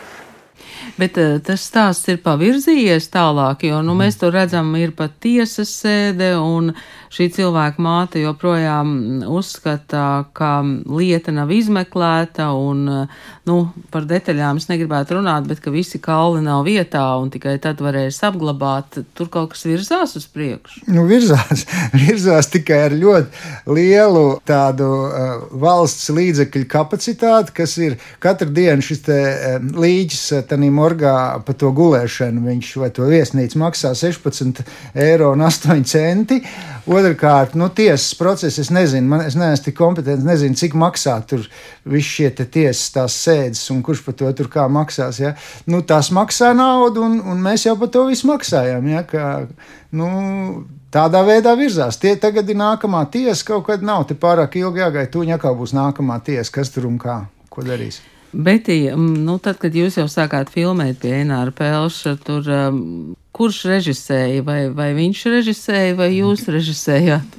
Bet 1.00 1.18
uh, 1.21 1.38
tas 1.45 1.64
stāsts 1.68 2.09
ir 2.12 2.21
pavirzījies 2.25 3.11
tālāk, 3.12 3.66
jo 3.71 3.83
nu, 3.85 3.97
mēs 3.99 4.21
to 4.21 4.30
redzam, 4.35 4.75
ir 4.80 4.95
pat 4.97 5.18
tiesas 5.23 5.73
sēde, 5.83 6.35
un 6.40 6.73
šī 7.12 7.28
cilvēka 7.37 7.83
māte 7.83 8.21
joprojām 8.21 9.23
uzskata, 9.30 10.26
ka 10.37 10.50
lieta 10.90 11.33
nav 11.35 11.52
izmeklēta, 11.54 12.49
un 12.52 12.85
nu, 13.47 13.56
par 13.92 14.06
detaļām 14.09 14.61
es 14.61 14.68
negribētu 14.71 15.18
runāt, 15.18 15.47
bet 15.49 15.62
ka 15.64 15.73
visi 15.75 16.00
kauli 16.02 16.42
nav 16.45 16.64
vietā, 16.66 17.04
un 17.21 17.30
tikai 17.33 17.56
tad 17.62 17.80
varēs 17.85 18.21
apglabāt. 18.26 19.00
Tur 19.16 19.30
kaut 19.33 19.54
kas 19.54 19.64
virzās 19.68 20.16
uz 20.18 20.26
priekšu. 20.33 20.85
Nu, 20.92 21.06
virzās, 21.09 21.64
virzās 22.02 22.50
tikai 22.52 22.83
ar 22.88 22.97
ļoti 22.97 23.73
lielu 23.76 24.25
tādu 24.47 24.90
uh, 25.06 25.47
valsts 25.62 26.11
līdzekļu 26.16 26.68
kapacitāti, 26.71 27.54
kas 27.62 27.76
ir 27.83 27.99
katru 28.23 28.50
dienu 28.54 28.85
šis 28.85 29.04
te, 29.06 29.21
uh, 29.21 29.59
tanīm 30.66 30.76
Norgā 30.76 31.42
par 31.44 31.54
to 31.54 31.70
gulēšanu. 31.73 32.42
Viņš 32.46 32.76
vai 32.80 32.90
to 32.90 33.06
viesnīcu 33.06 33.58
maksā 33.58 33.94
16 33.94 34.64
eiro 34.94 35.32
un 35.32 35.42
8 35.42 35.85
centi. 35.85 36.42
Otrakārt, 36.87 37.56
nu, 37.56 37.68
tiesas 37.68 38.14
process, 38.14 38.58
es 38.58 38.70
nezinu, 38.70 39.08
man, 39.08 39.25
es 39.26 39.35
neesmu 39.35 39.64
tik 39.64 39.76
kompetents, 39.76 40.25
nezinu, 40.25 40.54
cik 40.54 40.75
maksā 40.78 41.18
tur 41.26 41.46
viss 41.85 42.06
šie 42.06 42.30
tiesas 42.30 42.92
tās 42.94 43.16
sēdes 43.25 43.64
un 43.70 43.82
kurš 43.82 44.04
par 44.04 44.14
to 44.14 44.30
tur 44.32 44.49
kā 44.49 44.68
maksās. 44.68 45.20
Ja? 45.20 45.35
Nu, 45.66 45.82
tās 45.82 46.12
maksā 46.14 46.52
naudu 46.54 47.02
un, 47.02 47.20
un 47.20 47.42
mēs 47.42 47.66
jau 47.66 47.76
par 47.78 47.90
to 47.90 48.06
visu 48.06 48.30
maksājam. 48.30 48.87
Ja? 48.87 49.04
Kā, 49.06 49.46
nu, 49.92 50.66
Tādā 50.96 51.20
veidā 51.26 51.50
virzās. 51.58 51.99
Tie 52.00 52.14
tagad 52.16 52.49
ir 52.49 52.56
nākamā 52.56 53.02
tiesa, 53.12 53.42
kaut 53.44 53.66
kad 53.66 53.82
nav 53.85 54.06
te 54.08 54.16
pārāk 54.16 54.56
ilgi 54.56 54.80
jāgaida. 54.80 55.11
Tūņā 55.12 55.37
kā 55.42 55.52
būs 55.52 55.75
nākamā 55.76 56.23
tiesa, 56.25 56.49
kas 56.54 56.73
tur 56.73 56.87
un 56.88 56.96
kā, 57.02 57.25
ko 57.52 57.66
darīs. 57.66 57.99
Betī, 58.36 58.90
nu, 58.92 59.38
tad, 59.40 59.56
kad 59.62 59.72
jūs 59.72 59.96
jau 59.96 60.04
sākāt 60.12 60.50
filmēt 60.52 60.98
pie 61.00 61.14
Enāra 61.22 61.54
Pelša, 61.56 62.18
tur 62.20 62.44
um, 62.52 62.82
kurš 63.32 63.62
režisēja, 63.70 64.42
vai, 64.44 64.58
vai 64.76 64.90
viņš 64.98 65.22
režisēja, 65.38 65.96
vai 65.96 66.10
jūs 66.18 66.44
režisējāt? 66.52 67.38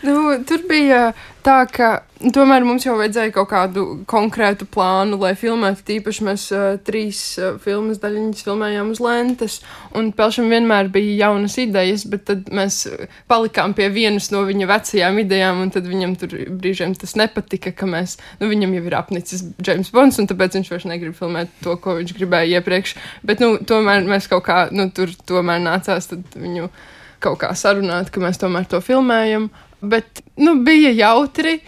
Nu, 0.00 0.14
tur 0.48 0.62
bija 0.64 1.10
tā, 1.44 1.58
ka 1.68 1.88
tomēr 2.32 2.64
mums 2.64 2.86
jau 2.86 2.94
vajadzēja 2.96 3.32
kaut 3.34 3.50
kādu 3.50 3.82
konkrētu 4.08 4.64
plānu, 4.72 5.18
lai 5.20 5.34
filmētu. 5.36 5.82
Tīpaši 5.90 6.24
mēs 6.24 6.44
uh, 6.56 6.78
trīs 6.84 7.20
uh, 7.36 7.58
filmas 7.60 8.00
daļiņas 8.00 8.46
filmējām 8.46 8.94
uz 8.94 9.02
lentes, 9.04 9.58
un 9.96 10.08
Pelšam 10.16 10.48
vienmēr 10.52 10.88
bija 10.92 11.26
jaunas 11.26 11.58
idejas, 11.60 12.06
bet 12.08 12.24
tad 12.30 12.48
mēs 12.56 12.82
palikām 13.28 13.76
pie 13.76 13.90
vienas 13.92 14.30
no 14.32 14.40
viņa 14.48 14.70
vecajām 14.72 15.20
idejām, 15.20 15.60
un 15.66 15.72
tad 15.76 15.88
viņam 15.88 16.16
tur 16.20 16.36
brīžiem 16.48 16.96
tas 16.96 17.12
nepatika, 17.20 17.72
ka 17.76 17.88
mēs, 17.88 18.16
nu, 18.40 18.48
viņam 18.52 18.76
jau 18.78 18.84
ir 18.88 18.96
apnicis 18.96 19.44
James 19.60 19.92
Bonds, 19.92 20.20
un 20.20 20.28
tāpēc 20.32 20.56
viņš 20.60 20.74
vairs 20.74 20.88
negrib 20.88 21.16
filmēt 21.20 21.52
to, 21.64 21.76
ko 21.76 21.98
viņš 22.00 22.16
gribēja 22.16 22.60
iepriekš. 22.60 22.96
Bet, 23.20 23.44
nu, 23.44 23.58
tomēr 23.68 24.08
mēs 24.08 24.32
kaut 24.32 24.48
kā, 24.48 24.62
nu, 24.72 24.88
tur 24.96 25.12
tomēr 25.28 25.60
nācās 25.60 26.08
viņu 26.32 26.72
kaut 27.20 27.42
kā 27.42 27.52
sarunāt, 27.52 28.08
ka 28.08 28.22
mēs 28.24 28.40
tomēr 28.40 28.64
to 28.68 28.80
filmējam. 28.80 29.50
Bet 29.80 30.22
nu, 30.36 30.58
bija 30.64 30.92
jautri. 30.92 31.60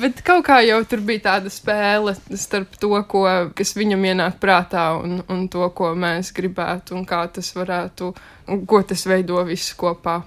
Bet 0.00 0.22
kaut 0.24 0.46
kā 0.46 0.62
jau 0.64 0.78
tur 0.88 1.02
bija 1.04 1.26
tāda 1.26 1.50
spēle 1.52 2.14
starp 2.38 2.78
to, 2.80 2.94
ko, 3.10 3.26
kas 3.54 3.74
viņam 3.76 4.06
ienāk 4.08 4.38
prātā, 4.42 4.86
un, 4.98 5.20
un 5.30 5.44
to, 5.52 5.66
ko 5.76 5.92
mēs 5.94 6.32
gribētu, 6.34 6.96
un 6.96 7.04
kā 7.06 7.20
tas 7.34 7.52
varētu, 7.54 8.08
un 8.50 8.64
ko 8.66 8.80
tas 8.88 9.04
veido 9.06 9.42
visu 9.46 9.76
kopā. 9.78 10.22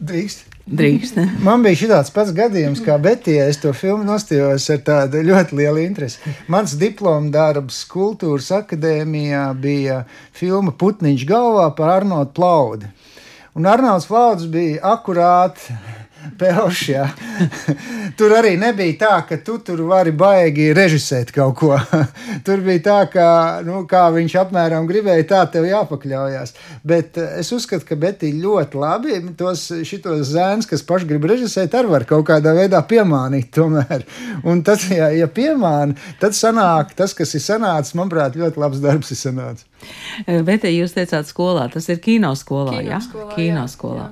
Drīkst. 0.00 0.46
Drīkst. 0.70 1.16
Ne? 1.18 1.24
Man 1.42 1.64
bija 1.64 1.80
šāds 1.80 2.12
pats 2.14 2.30
gadījums, 2.36 2.80
kā 2.84 2.94
Betija. 3.02 3.48
Es 3.50 3.58
to 3.60 3.72
filmu 3.74 4.04
nostājos 4.06 4.68
ar 4.70 4.82
tādu 4.86 5.24
ļoti 5.26 5.58
lielu 5.58 5.82
interesi. 5.82 6.20
Mans 6.52 6.76
diploma 6.78 7.32
darbs 7.34 7.82
Kultūras 7.90 8.52
akadēmijā 8.60 9.48
bija 9.60 10.04
filma 10.36 10.70
Putniņš 10.70 11.26
galvā 11.28 11.66
par 11.76 11.96
Arnoldu 11.98 12.32
Plaudi. 12.36 12.92
Un 13.58 13.66
Arnolds 13.66 14.06
Flauds 14.06 14.46
bija 14.50 14.94
akurāti 14.94 15.74
Pelš, 16.40 16.80
jā. 16.92 17.04
tur 18.18 18.32
arī 18.36 18.52
nebija 18.60 18.96
tā, 19.00 19.12
ka 19.28 19.38
tu 19.44 19.56
tur 19.64 19.80
vari 19.88 20.12
baigi 20.16 20.70
režisēt 20.76 21.32
kaut 21.32 21.56
ko. 21.60 21.70
tur 22.46 22.60
bija 22.64 22.82
tā, 22.84 22.98
ka, 23.12 23.26
nu, 23.64 23.82
kā 23.88 24.02
viņš 24.12 24.36
apmēram 24.42 24.88
gribēja, 24.88 25.26
tā 25.30 25.40
tev 25.54 25.68
jāpakļaujas. 25.70 26.54
Bet 26.86 27.16
eh, 27.20 27.38
es 27.40 27.52
uzskatu, 27.56 27.86
ka 27.88 27.98
Betī 28.00 28.34
ļoti 28.36 28.80
labi 28.80 29.20
tos 29.38 29.66
zēns, 30.28 30.68
kas 30.68 30.84
paši 30.86 31.08
grib 31.08 31.24
režisēt, 31.30 31.76
arī 31.76 31.94
var 31.94 32.06
kaut 32.08 32.26
kādā 32.28 32.54
veidā 32.56 32.82
piemānīt 32.84 33.52
tomēr. 33.56 34.04
Un 34.48 34.64
tad, 34.66 34.84
ja, 34.92 35.08
ja 35.16 35.28
piemāna, 35.28 35.96
tad 36.20 36.36
sanāk 36.36 36.94
tas, 36.98 37.16
kas 37.16 37.32
ir 37.36 37.44
sanācis, 37.44 37.96
manuprāt, 37.96 38.36
ļoti 38.40 38.60
labs 38.60 38.84
darbs 38.84 39.16
ir 39.16 39.24
sanācis. 39.24 39.69
Bet 40.46 40.66
jūs 40.68 40.94
teicāt 40.96 41.28
skolā, 41.28 41.68
tas 41.72 41.88
ir 41.92 42.00
kino 42.04 42.32
skolā, 42.38 42.78
Kino 42.78 42.94
jā? 42.94 43.02
skolā, 43.04 43.36
Kino 43.36 43.66
jā. 43.68 44.08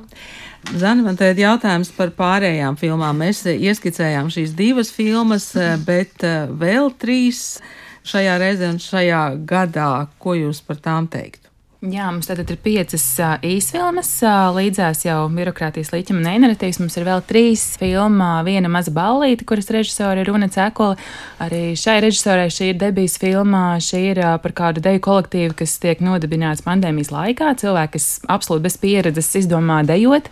Zani, 0.79 1.05
man 1.07 1.17
te 1.17 1.31
ir 1.31 1.39
jautājums 1.41 1.91
par 1.97 2.11
pārējām 2.17 2.77
filmām. 2.81 3.23
Mēs 3.23 3.45
ieskicējām 3.49 4.29
šīs 4.35 4.57
divas 4.59 4.91
filmas, 4.93 5.53
bet 5.87 6.25
eh, 6.27 6.49
vēl 6.51 6.91
trīs 7.01 7.61
šajā 8.09 8.39
reizē 8.43 8.73
un 8.75 8.81
šajā 8.83 9.23
gadā. 9.49 9.93
Ko 10.21 10.37
jūs 10.37 10.61
par 10.67 10.81
tām 10.85 11.09
teiktu? 11.11 11.48
Jā, 11.79 12.09
mums 12.11 12.27
tātad 12.27 12.49
ir 12.51 12.57
piecas 12.59 13.03
uh, 13.23 13.37
īsfilmas, 13.47 14.09
uh, 14.27 14.49
līdzās 14.51 15.05
jau 15.05 15.29
birokrātijas 15.31 15.93
līķim 15.93 16.17
un 16.19 16.25
neinaratīvs. 16.27 16.81
Mums 16.83 16.97
ir 16.99 17.05
vēl 17.07 17.21
trīs 17.23 17.63
filma, 17.79 18.41
viena 18.43 18.67
maza 18.67 18.91
ballīte, 18.91 19.45
kuras 19.47 19.69
režisori 19.71 20.25
ir 20.25 20.27
Runa 20.27 20.49
Cēkola. 20.51 20.97
Arī 21.45 21.77
šai 21.79 22.01
režisorai 22.03 22.49
šī 22.51 22.73
ir 22.73 22.81
debijas 22.81 23.15
filma, 23.23 23.61
šī 23.79 24.01
ir 24.09 24.19
uh, 24.25 24.33
par 24.43 24.57
kādu 24.59 24.83
deju 24.83 25.05
kolektīvu, 25.07 25.55
kas 25.61 25.77
tiek 25.79 26.03
nodibināts 26.03 26.65
pandēmijas 26.67 27.13
laikā. 27.15 27.53
Cilvēki, 27.63 27.93
kas 27.95 28.09
absolūti 28.27 28.65
bez 28.65 28.79
pieredzes 28.83 29.31
izdomā 29.39 29.85
dejot. 29.87 30.27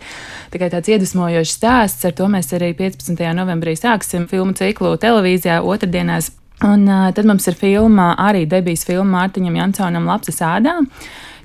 Tikai 0.51 0.67
tāds 0.73 0.91
iedvesmojošs 0.91 1.53
stāsts, 1.61 2.03
ar 2.11 2.17
to 2.17 2.27
mēs 2.33 2.51
arī 2.59 2.73
15. 2.75 3.23
novembrī 3.39 3.77
sāksim 3.79 4.27
filmu 4.27 4.51
ciklu 4.59 4.97
televīzijā 4.99 5.61
otrdienās. 5.63 6.27
Un 6.67 6.83
uh, 6.91 7.07
tad 7.15 7.23
mums 7.29 7.47
ir 7.47 7.55
filma, 7.55 8.17
arī 8.19 8.43
debijas 8.51 8.83
filma 8.83 9.21
Mārtiņam 9.21 9.61
Jansonam 9.61 10.11
Lapsas 10.11 10.43
ādām 10.43 10.91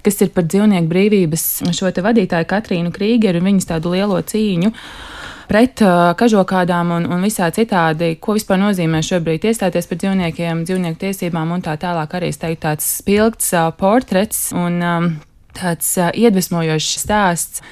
kas 0.04 0.20
ir 0.24 0.32
par 0.34 0.46
dzīvnieku 0.48 0.90
brīvības 0.90 1.46
šo 1.76 1.90
te 1.94 2.04
vadītāju 2.04 2.48
Katrīnu 2.50 2.92
Krīgeru 2.94 3.42
un 3.42 3.50
viņas 3.52 3.70
tādu 3.72 3.94
lielo 3.94 4.18
cīņu 4.20 4.72
pret 5.50 5.82
uh, 5.84 6.12
kažokādām 6.18 6.94
un, 6.96 7.08
un 7.12 7.24
visā 7.26 7.50
citādi, 7.52 8.14
ko 8.22 8.36
vispār 8.38 8.60
nozīmē 8.62 9.02
šobrīd 9.04 9.44
iestāties 9.50 9.88
par 9.90 10.00
dzīvniekiem, 10.00 10.62
dzīvnieku 10.68 11.00
tiesībām 11.02 11.52
un 11.52 11.64
tā 11.64 11.76
tālāk 11.80 12.14
arī 12.16 12.30
teikt, 12.32 12.62
tāds 12.64 12.86
spilgts 13.02 13.52
uh, 13.56 13.68
portrets 13.76 14.46
un 14.56 14.78
um, 14.80 15.10
tāds 15.58 15.96
uh, 16.00 16.12
iedvesmojošs 16.16 17.02
stāsts 17.04 17.66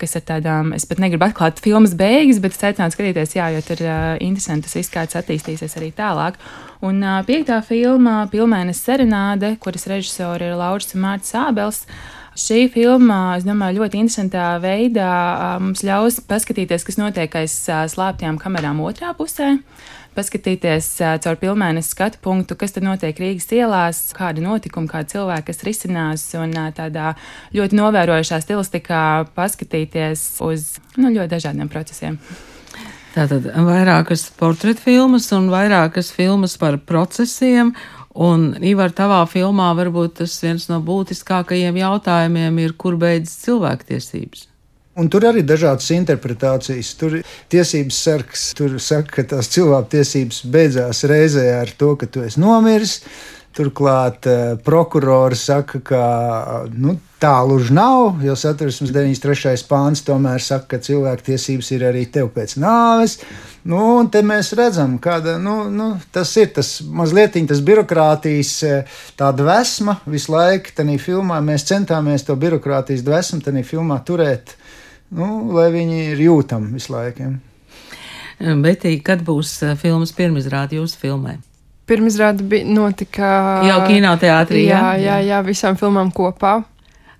kas 0.00 0.16
ir 0.18 0.24
tādām, 0.28 0.74
es 0.76 0.84
pat 0.88 1.00
negribu 1.00 1.24
atklāt 1.24 1.60
filmas 1.64 1.94
beigas, 1.96 2.40
bet 2.44 2.52
es 2.52 2.64
aicinātu 2.68 2.96
skatīties, 2.96 3.36
jā, 3.38 3.48
jo 3.54 3.62
tur 3.64 3.82
uh, 3.86 4.16
interesanti 4.20 4.68
tas 4.68 4.76
viss, 4.76 4.92
kā 4.92 5.06
tas 5.08 5.22
attīstīsies 5.22 5.76
arī 5.80 5.88
tālāk. 5.96 6.36
Un 6.84 7.00
uh, 7.00 7.22
piektā 7.24 7.62
filma, 7.64 8.26
Pilmēnes 8.32 8.82
serenāde, 8.84 9.54
kuras 9.62 9.86
režisori 9.88 10.50
ir 10.50 10.58
Lauris 10.60 10.92
un 10.96 11.04
Mārcis 11.06 11.36
Ābels. 11.40 11.84
Šī 12.36 12.66
filma, 12.68 13.38
es 13.38 13.46
domāju, 13.48 13.80
ļoti 13.80 14.02
interesantā 14.02 14.50
veidā 14.60 15.08
mums 15.62 15.80
ļaus 15.86 16.18
paskatīties, 16.28 16.84
kas 16.84 16.98
notiek 17.00 17.32
aiz 17.40 17.54
slēptajām 17.64 18.36
kamerām 18.42 18.82
otrā 18.84 19.14
pusē 19.16 19.54
paskatīties 20.16 20.88
caur 21.24 21.38
pilnēnes 21.40 21.90
skatu 21.92 22.20
punktu, 22.24 22.56
kas 22.58 22.74
tad 22.76 22.86
notiek 22.86 23.18
Rīgas 23.20 23.48
ielās, 23.54 24.02
kāda 24.16 24.42
notikuma, 24.44 24.88
kāda 24.90 25.12
cilvēka, 25.12 25.48
kas 25.50 25.64
risinās, 25.66 26.26
un 26.40 26.54
tādā 26.76 27.12
ļoti 27.56 27.78
novērojušā 27.78 28.40
stilistikā 28.44 29.02
paskatīties 29.36 30.26
uz 30.46 30.76
nu, 30.96 31.12
ļoti 31.12 31.32
dažādiem 31.36 31.72
procesiem. 31.72 32.20
Tātad 33.16 33.46
vairākas 33.48 34.26
portretu 34.36 34.82
filmas 34.90 35.30
un 35.32 35.46
vairākas 35.48 36.10
filmas 36.12 36.58
par 36.60 36.76
procesiem. 36.84 37.70
Un, 38.12 38.50
Ivar, 38.64 38.92
tavā 38.96 39.22
filmā 39.28 39.70
varbūt 39.76 40.18
tas 40.20 40.34
viens 40.44 40.66
no 40.68 40.82
būtiskākajiem 40.84 41.78
jautājumiem 41.80 42.60
ir, 42.60 42.74
kur 42.76 42.98
beidzas 43.00 43.38
cilvēktiesības. 43.46 44.44
Un 45.00 45.08
tur 45.12 45.24
arī 45.28 45.42
ir 45.42 45.48
dažādas 45.48 45.88
interpretācijas. 45.96 46.92
Tur 47.00 47.18
tiesības 47.52 48.02
sargs 48.04 48.44
tur 48.56 48.76
saka, 48.80 49.18
ka 49.18 49.26
tās 49.32 49.48
cilvēktiesības 49.52 50.42
beidzās 50.52 51.02
reizē 51.08 51.46
ar 51.58 51.72
to, 51.76 51.94
ka 52.00 52.08
tu 52.08 52.24
esi 52.24 52.40
nomiris. 52.40 52.98
Turklāt 53.56 54.28
uh, 54.28 54.54
prokurori 54.60 55.38
saka, 55.40 55.80
ka 55.80 56.00
nu, 56.76 56.98
tālu 57.20 57.56
už 57.56 57.70
nav, 57.72 58.20
jo 58.24 58.34
satversmes 58.36 58.92
93. 58.92 59.64
pāns 59.68 60.02
tomēr 60.04 60.42
saka, 60.42 60.74
ka 60.74 60.82
cilvēktiesības 60.84 61.70
ir 61.72 61.86
arī 61.88 62.04
tev 62.12 62.28
pēc 62.34 62.56
nāves. 62.60 63.16
Nu, 63.66 63.80
un 63.98 64.10
te 64.12 64.20
mēs 64.22 64.52
redzam, 64.58 64.98
kāda 65.02 65.38
nu, 65.42 65.56
nu, 65.72 65.88
tas 66.12 66.30
ir. 66.38 66.52
Tas 66.54 66.78
mazliet 66.84 67.38
tas 67.48 67.62
birokrātijas 67.64 68.52
eh, 68.62 69.00
tāda 69.18 69.46
vesma 69.48 69.96
visu 70.06 70.34
laiku. 70.36 70.76
Tajā 70.76 71.00
filmā 71.02 71.40
mēs 71.42 71.66
centāmies 71.66 72.26
to 72.26 72.36
birokrātijas 72.38 73.02
dvēsmu 73.06 73.42
tajā 73.42 73.64
filmā 73.66 73.98
turēt 74.06 74.54
nu, 75.16 75.48
lai 75.56 75.70
viņi 75.74 76.00
ir 76.12 76.22
jūtami 76.28 76.76
visu 76.76 76.94
laiku. 76.94 77.26
Ja. 77.26 78.54
Betī, 78.60 78.98
kad 79.00 79.24
būs 79.26 79.56
eh, 79.64 79.74
filmas 79.80 80.12
pirmizrāde 80.14 80.78
jūsu 80.78 81.00
filmai? 81.00 81.38
Pirmizrāde 81.86 82.42
bija 82.50 82.66
notika 82.66 83.28
jau 83.66 83.78
kinoteātrī. 83.86 84.64
Jā, 84.66 84.82
jā, 84.96 85.04
jā, 85.04 85.20
jā, 85.28 85.44
visām 85.46 85.78
filmām 85.78 86.10
kopā. 86.14 86.58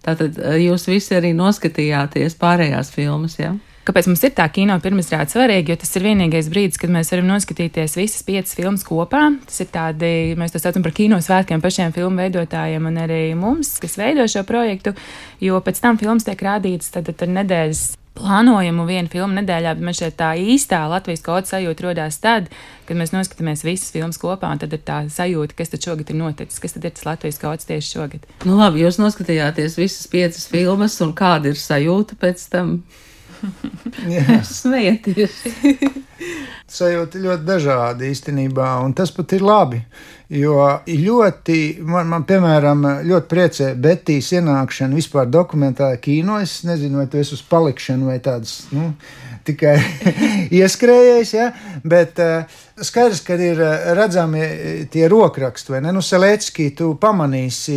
Tātad 0.06 0.38
eh, 0.38 0.60
jūs 0.66 0.88
visi 0.90 1.16
arī 1.18 1.32
noskatījāties 1.38 2.38
pārējās 2.40 2.92
filmas, 2.94 3.38
jā? 3.40 3.54
Ja? 3.54 3.76
Kāpēc 3.86 4.08
mums 4.10 4.24
ir 4.26 4.32
tā 4.34 4.48
kino 4.50 4.74
pirmizrāde 4.82 5.30
svarīga? 5.30 5.70
Jo 5.70 5.78
tas 5.78 5.92
ir 5.94 6.02
vienīgais 6.08 6.48
brīdis, 6.50 6.78
kad 6.82 6.90
mēs 6.90 7.12
varam 7.12 7.28
noskatīties 7.30 7.94
visas 7.94 8.24
piecas 8.26 8.56
filmas 8.58 8.82
kopā. 8.86 9.20
Tas 9.46 9.62
ir 9.62 9.68
tādi, 9.70 10.08
mēs 10.38 10.54
to 10.54 10.58
saucam 10.58 10.82
par 10.82 10.94
kino 10.96 11.20
svētkiem 11.22 11.62
pašiem 11.62 11.94
filmu 11.94 12.18
veidotājiem 12.24 12.88
un 12.90 12.98
arī 13.04 13.20
mums, 13.38 13.76
kas 13.82 13.94
veido 14.00 14.26
šo 14.30 14.42
projektu. 14.48 14.96
Jo 15.38 15.62
pēc 15.62 15.78
tam 15.84 16.00
filmas 16.02 16.26
tiek 16.26 16.42
rādītas 16.42 16.90
tad, 16.96 17.12
tad 17.14 17.30
nedēļas 17.30 17.84
plānojumu 18.16 18.86
vienu 18.88 19.10
filmu 19.12 19.38
nedēļā, 19.40 19.74
bet 19.76 19.86
man 19.88 19.96
šeit 19.96 20.16
tā 20.20 20.32
īstā 20.40 20.82
Latvijas 20.90 21.24
kodas 21.26 21.52
sajūta 21.54 21.88
radās 21.88 22.18
tad, 22.22 22.50
kad 22.88 22.98
mēs 22.98 23.14
noskatāmies 23.14 23.64
visas 23.66 23.92
filmas 23.94 24.20
kopā, 24.22 24.50
un 24.52 24.62
tad 24.62 24.74
ir 24.76 24.82
tā 24.86 25.02
sajūta, 25.12 25.56
kas 25.58 25.74
tad 25.74 25.86
šogad 25.86 26.12
ir 26.12 26.20
noticis, 26.20 26.60
kas 26.62 26.76
tad 26.76 26.86
ir 26.88 26.94
tas 26.96 27.06
Latvijas 27.08 27.40
kods 27.42 27.68
tieši 27.68 27.96
šogad. 27.96 28.28
Nu, 28.48 28.56
labi, 28.60 28.84
jūs 28.84 29.00
noskatījāties 29.02 29.78
visas 29.80 30.06
piecas 30.12 30.46
filmas, 30.50 30.98
un 31.04 31.12
kāda 31.16 31.52
ir 31.52 31.60
sajūta 31.60 32.18
pēc 32.22 32.48
tam? 32.52 32.78
Smieties! 34.60 35.40
sajūta 36.76 37.20
ļoti 37.22 37.46
dažāda 37.46 38.06
īstenībā, 38.08 38.76
un 38.84 38.94
tas 38.96 39.12
pat 39.14 39.36
ir 39.36 39.44
labi. 39.46 39.80
Jo 40.32 40.58
ļoti, 40.86 41.58
man, 41.86 42.08
man 42.10 42.24
piemēram, 42.26 42.82
ļoti 43.06 43.30
priecē 43.30 43.68
Betijas 43.78 44.32
ienākšana 44.40 44.98
vispār 44.98 45.28
dokumentālajā 45.30 46.00
kino. 46.02 46.40
Es 46.42 46.58
nezinu, 46.66 46.98
vai 46.98 47.06
tu 47.10 47.20
esi 47.20 47.36
uz 47.36 47.44
palikšanu 47.46 48.10
vai 48.10 48.18
tādas, 48.24 48.64
nu, 48.74 48.90
tikai 49.46 49.76
ieskrējējis, 50.60 51.32
ja? 51.36 51.50
bet 51.86 52.20
uh, 52.22 52.58
skaidrs, 52.84 53.22
ka 53.24 53.36
ir 53.40 53.60
redzami 53.96 54.42
tie 54.92 55.06
rokraksti, 55.08 55.72
vai 55.74 55.80
ne? 55.84 55.94
Nu, 55.96 56.02
Selecki, 56.04 56.68
tu 56.76 56.90
pamanīsi, 57.00 57.76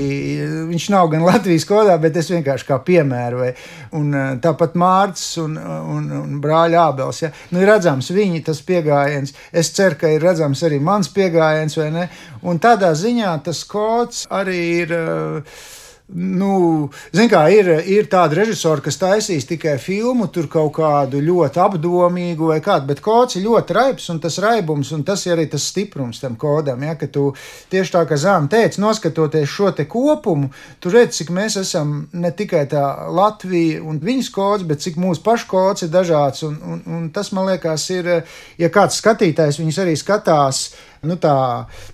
viņš 0.70 0.90
nav 0.94 1.10
gan 1.14 1.24
Latvijas 1.28 1.68
kodā, 1.70 1.96
bet 2.02 2.20
es 2.20 2.32
vienkārši 2.34 2.68
kā 2.68 2.80
piemēru, 2.86 3.42
vai 3.44 3.52
un, 4.00 4.12
tāpat 4.44 4.76
Mārcis 4.80 5.40
un, 5.44 5.56
un, 5.60 6.12
un 6.20 6.38
brāļa 6.44 6.86
Ābels, 6.90 7.24
ja? 7.24 7.32
Nu, 7.54 7.64
ir 7.64 7.72
redzams 7.72 8.12
viņi 8.16 8.44
tas 8.50 8.62
piegājiens, 8.66 9.36
es 9.52 9.74
ceru, 9.76 10.00
ka 10.02 10.12
ir 10.12 10.26
redzams 10.26 10.64
arī 10.68 10.82
mans 10.84 11.12
piegājiens, 11.16 11.80
vai 11.80 11.92
ne? 11.96 12.08
Un 12.44 12.60
tādā 12.62 12.92
ziņā 12.98 13.36
tas 13.46 13.66
kods 13.68 14.26
arī 14.36 14.64
ir. 14.84 14.96
Uh, 14.96 15.78
Nu, 16.10 16.90
kā, 17.30 17.44
ir, 17.54 17.68
ir 17.86 18.08
tādi 18.10 18.40
režisori, 18.40 18.82
kas 18.82 18.96
taisīs 18.98 19.46
tikai 19.46 19.76
filmu, 19.78 20.26
tur 20.34 20.48
kaut 20.50 20.72
kādu 20.80 21.20
ļoti 21.22 21.62
apdomīgu 21.62 22.50
vai 22.50 22.58
kādu, 22.66 22.88
bet 22.90 23.04
kods 23.06 23.38
ir 23.38 23.46
ļoti 23.46 23.76
raibs, 23.78 24.08
un 24.10 24.18
tas 24.24 24.40
raibums, 24.42 24.90
un 24.96 25.04
tas 25.06 25.28
ir 25.28 25.36
arī 25.36 25.46
tas 25.52 25.68
stiprums 25.70 26.18
tam 26.24 26.34
kodam. 26.42 26.82
Ja, 26.82 26.96
ka 26.98 27.06
tu 27.14 27.28
tieši 27.70 27.94
tā 27.94 28.04
kā 28.10 28.18
Zāna 28.18 28.50
teica, 28.50 28.82
noskatoties 28.82 29.54
šo 29.54 29.70
te 29.78 29.86
kopumu, 29.86 30.50
tu 30.82 30.90
redz, 30.90 31.20
cik 31.20 31.30
mēs 31.36 31.60
esam 31.62 32.08
ne 32.18 32.34
tikai 32.34 32.66
tā 32.74 32.88
Latvija 33.14 33.84
un 33.86 34.02
viņas 34.02 34.34
kods, 34.34 34.66
bet 34.66 34.82
cik 34.82 34.98
mūsu 34.98 35.22
pašu 35.22 35.46
kods 35.54 35.86
ir 35.86 35.94
dažāds, 35.94 36.42
un, 36.50 36.58
un, 36.58 36.86
un 36.90 37.08
tas, 37.14 37.30
man 37.38 37.52
liekas, 37.52 37.86
ir, 37.94 38.16
ja 38.58 38.74
kāds 38.74 38.98
skatītājs 38.98 39.62
viņus 39.62 39.84
arī 39.86 39.94
skatās, 40.00 40.72
nu, 41.08 41.18
tā 41.22 41.36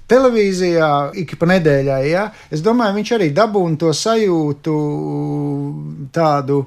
televīzijā 0.10 0.92
ik 1.22 1.36
pa 1.40 1.50
nedēļai. 1.54 2.04
Ja? 2.10 2.28
Es 2.54 2.64
domāju, 2.66 2.98
viņš 3.00 3.16
arī 3.18 3.32
dabūna 3.36 3.80
to 3.82 3.94
sajūtu, 3.96 4.76
tādu 6.16 6.62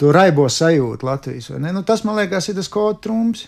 to 0.00 0.12
raibo 0.14 0.48
sajūtu 0.50 1.06
Latvijas. 1.06 1.50
Nu, 1.62 1.84
tas, 1.86 2.04
man 2.08 2.18
liekas, 2.18 2.50
ir 2.50 2.58
tas 2.58 2.70
kaut 2.72 3.02
trumps. 3.04 3.46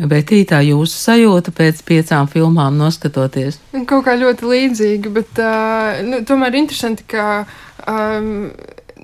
Bet 0.00 0.30
tā 0.48 0.62
jūsu 0.64 0.96
sajūta 0.96 1.52
pēc 1.52 1.82
piecām 1.84 2.28
filmām 2.30 2.78
noskatoties? 2.80 3.58
Kaut 3.88 4.06
kā 4.06 4.14
ļoti 4.16 4.48
līdzīga, 4.48 5.12
bet 5.12 5.40
uh, 5.42 6.00
nu, 6.06 6.22
tomēr 6.24 6.56
interesanti, 6.56 7.04
ka 7.10 7.42
um, 7.84 8.48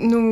nu, 0.00 0.23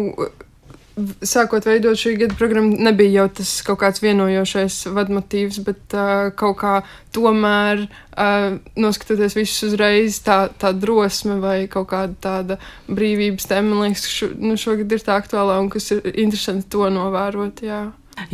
sākot 1.26 1.64
veidot 1.66 1.98
šī 1.98 2.14
gada 2.20 2.36
programmu, 2.38 2.76
nebija 2.86 3.22
jau 3.22 3.26
tas 3.40 3.50
kaut 3.66 3.80
kāds 3.82 4.02
vienojošais 4.04 4.76
vadmotīvs, 4.94 5.58
bet 5.66 5.96
uh, 5.96 6.28
kaut 6.38 6.58
kā 6.60 6.74
tomēr, 7.14 7.84
uh, 8.14 8.56
noskatoties 8.78 9.34
visus 9.38 9.70
uzreiz, 9.70 10.20
tā, 10.24 10.38
tā 10.60 10.70
drosme 10.76 11.40
vai 11.42 11.56
kaut 11.70 11.90
kāda 11.90 12.14
tāda 12.28 12.58
brīvības 12.86 13.50
tēma, 13.50 13.72
man 13.72 13.88
liekas, 13.88 14.06
šo, 14.10 14.30
nu, 14.38 14.54
šogad 14.60 14.94
ir 14.94 15.02
tā 15.04 15.18
aktuālā 15.18 15.58
un 15.62 15.72
kas 15.74 15.90
ir 15.96 16.06
interesanti 16.14 16.70
to 16.76 16.86
novērot. 16.94 17.64
Jā. 17.66 17.82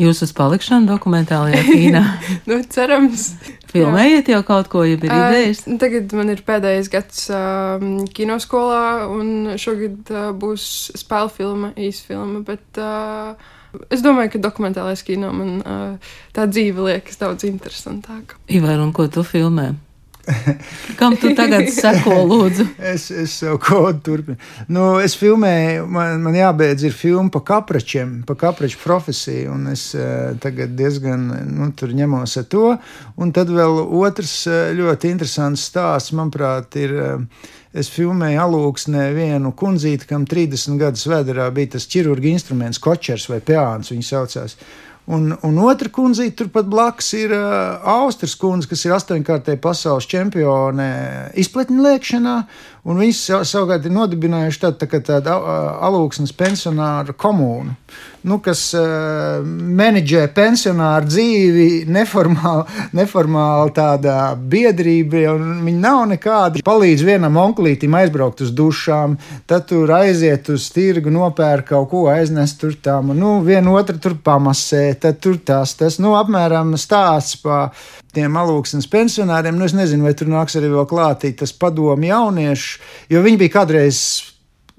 Jūs 0.00 0.20
uz 0.24 0.32
palikšanu 0.36 0.88
dokumentālajā 0.90 1.60
kīnā? 1.66 2.02
nu, 2.50 2.60
cerams. 2.72 3.30
Filmējiet 3.70 4.30
jau 4.32 4.40
kaut 4.46 4.68
ko, 4.72 4.82
ja 4.86 4.96
ir 4.96 5.06
idejas? 5.06 5.62
Uh, 5.66 5.78
tagad 5.80 6.12
man 6.16 6.32
ir 6.32 6.42
pēdējais 6.46 6.90
gads 6.92 7.22
uh, 7.32 7.82
kinoskolā, 8.16 9.08
un 9.10 9.54
šogad 9.60 10.12
uh, 10.12 10.30
būs 10.36 10.64
spēļu 11.00 11.34
filma, 11.36 11.72
īsfilma, 11.80 12.42
bet 12.46 12.80
uh, 12.82 13.36
es 13.92 14.02
domāju, 14.04 14.34
ka 14.34 14.42
dokumentālais 14.48 15.04
kino 15.06 15.30
man 15.36 15.60
uh, 15.62 16.16
tā 16.36 16.48
dzīve 16.50 16.90
liekas 16.90 17.20
daudz 17.20 17.46
interesantāka. 17.48 18.40
Ivar, 18.50 18.82
un 18.82 18.92
ko 18.96 19.08
tu 19.12 19.24
filmē? 19.26 19.72
Kam 20.98 21.16
tu 21.16 21.32
tagad 21.36 21.68
seko, 21.72 22.14
lūdzu? 22.28 22.66
es, 22.92 23.08
es 23.10 23.36
savu 23.40 23.58
kodu 23.62 24.00
turpinu. 24.06 24.38
Nu, 24.72 24.84
es 25.02 25.16
filmēju, 25.18 25.86
man, 25.90 26.20
man 26.24 26.36
jābeidz 26.36 26.84
ir 26.86 26.96
filma 26.96 27.32
pa 27.32 27.42
kapračiem, 27.52 28.20
pa 28.28 28.36
kapraču 28.38 28.80
profesiju, 28.82 29.54
un 29.56 29.70
es 29.72 29.90
uh, 29.98 30.32
tagad 30.42 30.74
diezgan, 30.78 31.24
nu, 31.50 31.70
tur 31.76 31.94
ņemos 31.96 32.36
ar 32.40 32.50
to. 32.52 32.66
Un 33.20 33.32
tad 33.36 33.52
vēl 33.54 33.80
otrs 34.00 34.36
uh, 34.50 34.68
ļoti 34.76 35.14
interesants 35.14 35.70
stāsts, 35.70 36.14
manuprāt, 36.16 36.78
ir. 36.80 36.98
Uh, 36.98 37.48
Es 37.70 37.86
filmēju 37.94 38.40
alūksnē 38.42 39.04
vienu 39.14 39.52
kundzīti, 39.54 40.08
kam 40.10 40.24
30 40.26 40.74
gadus 40.80 41.04
vēdā 41.06 41.44
bija 41.54 41.76
tas 41.76 41.84
ķirurģa 41.92 42.32
instruments, 42.32 42.80
kočers 42.82 43.28
vai 43.30 43.38
pēāns, 43.38 43.92
viņa 43.92 44.06
saucās. 44.08 44.56
Un, 45.10 45.32
un 45.46 45.56
otra 45.64 45.88
kundzīte 45.90 46.36
turpat 46.42 46.68
blakus 46.70 47.08
ir 47.18 47.32
uh, 47.34 47.80
Austrijas 47.96 48.36
kundze, 48.38 48.68
kas 48.70 48.84
ir 48.84 48.94
astoņkārtēji 48.94 49.60
pasaules 49.62 50.06
čempione 50.10 50.90
izpletņu 51.40 51.86
lēkšanā. 51.86 52.34
Viņas 52.80 53.44
savukārt 53.44 53.84
ir 53.84 53.92
nodibinājuši 53.92 54.62
tādu 54.62 54.86
tā 54.88 55.00
tādu 55.04 55.34
alūksnes 55.84 56.32
pensionāru 56.32 57.12
komūnu, 57.20 57.74
nu, 58.24 58.38
kas 58.40 58.62
uh, 58.76 59.44
menedžē 59.44 60.26
pensionāru 60.36 61.08
dzīvi 61.08 61.66
neformāli, 61.92 62.64
neformāli 62.96 63.74
tādā 63.76 64.16
biedrībā. 64.36 65.26
Viņi 65.66 65.76
nav 65.80 66.06
nekādi. 66.14 66.64
Palīdz 66.64 67.04
vienam 67.04 67.36
onklītim 67.40 67.96
aizbraukt 68.00 68.40
uz 68.46 68.54
dušām, 68.56 69.18
tad 69.50 69.68
tur 69.68 69.92
aiziet 70.00 70.48
uz 70.52 70.70
tirgu, 70.72 71.12
nopērk 71.12 71.68
kaut 71.74 71.90
ko, 71.92 72.06
aiznest 72.12 72.60
tur 72.62 72.76
un 73.00 73.12
nu, 73.16 73.36
vienu 73.44 73.76
otru 73.76 74.00
tur 74.00 74.16
pamasē 74.24 74.94
tad 75.00 75.20
tur 75.20 75.36
tas, 75.36 75.74
tas 75.76 75.98
nu, 76.00 76.14
apmēram 76.16 76.76
stāsts 76.80 77.36
par 77.44 77.74
tiem 78.14 78.36
alūksnes 78.40 78.88
pensionāriem. 78.90 79.58
Nu, 79.58 79.68
es 79.68 79.76
nezinu, 79.76 80.08
vai 80.08 80.16
tur 80.18 80.30
nāks 80.32 80.58
arī 80.58 80.72
vēl 80.72 80.88
klātīt 80.90 81.40
tas 81.42 81.54
padomu 81.56 82.10
jauniešu, 82.10 82.82
jo 83.12 83.24
viņi 83.26 83.42
bija 83.44 83.56
kādreiz 83.60 84.02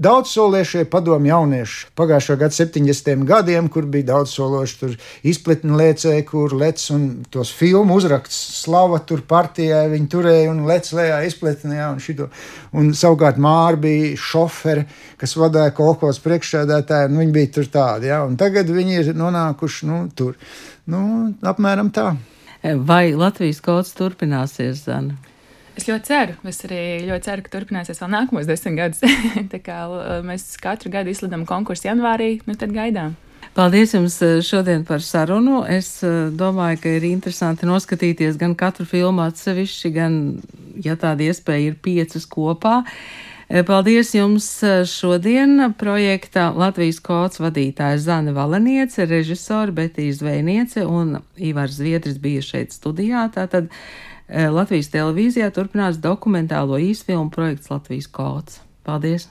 daudz 0.02 0.32
sološie 0.34 0.86
padomu 0.90 1.30
jaunieši. 1.30 1.92
Pagājušā 1.98 2.38
gada 2.42 2.56
70. 2.56 3.26
gadiem, 3.28 3.68
kur 3.70 3.86
bija 3.92 4.08
daudz 4.12 4.34
sološi, 4.34 4.78
tur 4.80 4.96
izpletni 5.28 5.78
liecēja, 5.78 6.24
kur 6.26 6.56
lec 6.58 6.82
un 6.94 7.06
tos 7.34 7.52
filmu 7.54 8.00
uzraksts 8.00 8.64
slava 8.64 9.02
tur 9.06 9.22
partijai, 9.28 9.86
viņi 9.94 10.10
turēja 10.12 10.50
un 10.54 10.64
lec 10.70 10.90
lejā 10.98 11.22
izpletnē 11.30 11.84
un 11.92 12.02
šito. 12.02 12.32
Un 12.78 12.92
savukārt 12.98 13.38
Māra 13.42 13.78
bija 13.82 14.16
šoferi, 14.18 14.88
kas 15.22 15.38
vadīja 15.38 15.76
kolekos 15.78 16.22
priekšsēdētāju, 16.26 17.12
un 17.12 17.22
viņi 17.22 17.38
bija 17.38 17.54
tur 17.60 17.72
tādi, 17.72 18.10
ja, 18.10 18.24
un 18.26 18.38
tagad 18.42 18.74
viņi 18.74 19.02
ir 19.04 19.16
nonākuši, 19.18 19.90
nu, 19.92 20.04
tur, 20.18 20.38
nu, 20.90 21.06
apmēram 21.46 21.94
tā. 21.94 22.14
Vai 22.62 23.14
Latvijas 23.18 23.62
kods 23.66 23.96
turpināsies, 23.98 24.86
Zana? 24.86 25.18
Es 25.78 25.88
ļoti 25.88 26.06
ceru. 26.06 26.36
Es 26.46 26.60
arī 26.68 26.82
ļoti 27.08 27.26
ceru, 27.26 27.44
ka 27.46 27.54
turpināsies 27.56 28.02
vēl 28.04 28.12
nākamos 28.14 28.50
desmit 28.50 28.78
gadus. 28.78 29.02
Kā 29.68 29.82
mēs 30.28 30.46
katru 30.62 30.92
gadu 30.94 31.14
izsludinām 31.14 31.48
konkursu 31.50 31.88
janvārī, 31.88 32.36
nu 32.46 32.58
tad 32.60 32.76
gaidām. 32.76 33.16
Paldies 33.56 33.96
jums 33.96 34.20
šodien 34.46 34.86
par 34.88 35.02
sarunu. 35.04 35.64
Es 35.68 35.98
domāju, 36.38 36.84
ka 36.84 36.94
ir 37.00 37.08
interesanti 37.10 37.68
noskatīties 37.68 38.38
gan 38.40 38.54
katru 38.56 38.86
filmu 38.88 39.26
atsevišķi, 39.26 39.92
gan, 39.96 40.22
ja 40.80 40.96
tāda 41.00 41.26
iespēja 41.28 41.72
ir 41.72 41.82
piecas 41.84 42.30
kopā. 42.30 42.84
Paldies 43.68 44.14
jums 44.16 44.46
šodien 44.88 45.74
projekta 45.76 46.54
Latvijas 46.56 47.02
kods 47.04 47.42
vadītāja 47.44 47.98
Zana 48.00 48.32
Valeniece, 48.32 49.04
režisori 49.06 49.76
Betija 49.76 50.14
Zvejniece 50.16 50.86
un 50.88 51.18
Ivars 51.36 51.76
Zviedris 51.82 52.22
bija 52.22 52.46
šeit 52.46 52.72
studijā. 52.72 53.26
Tātad 53.34 53.68
Eh, 54.32 54.48
Latvijas 54.48 54.88
televīzijā 54.94 55.50
turpinās 55.52 56.00
dokumentālo 56.00 56.80
īsfilmu 56.80 57.34
projekts 57.36 57.68
Latvijas 57.74 58.08
kods. 58.08 58.62
Paldies! 58.88 59.28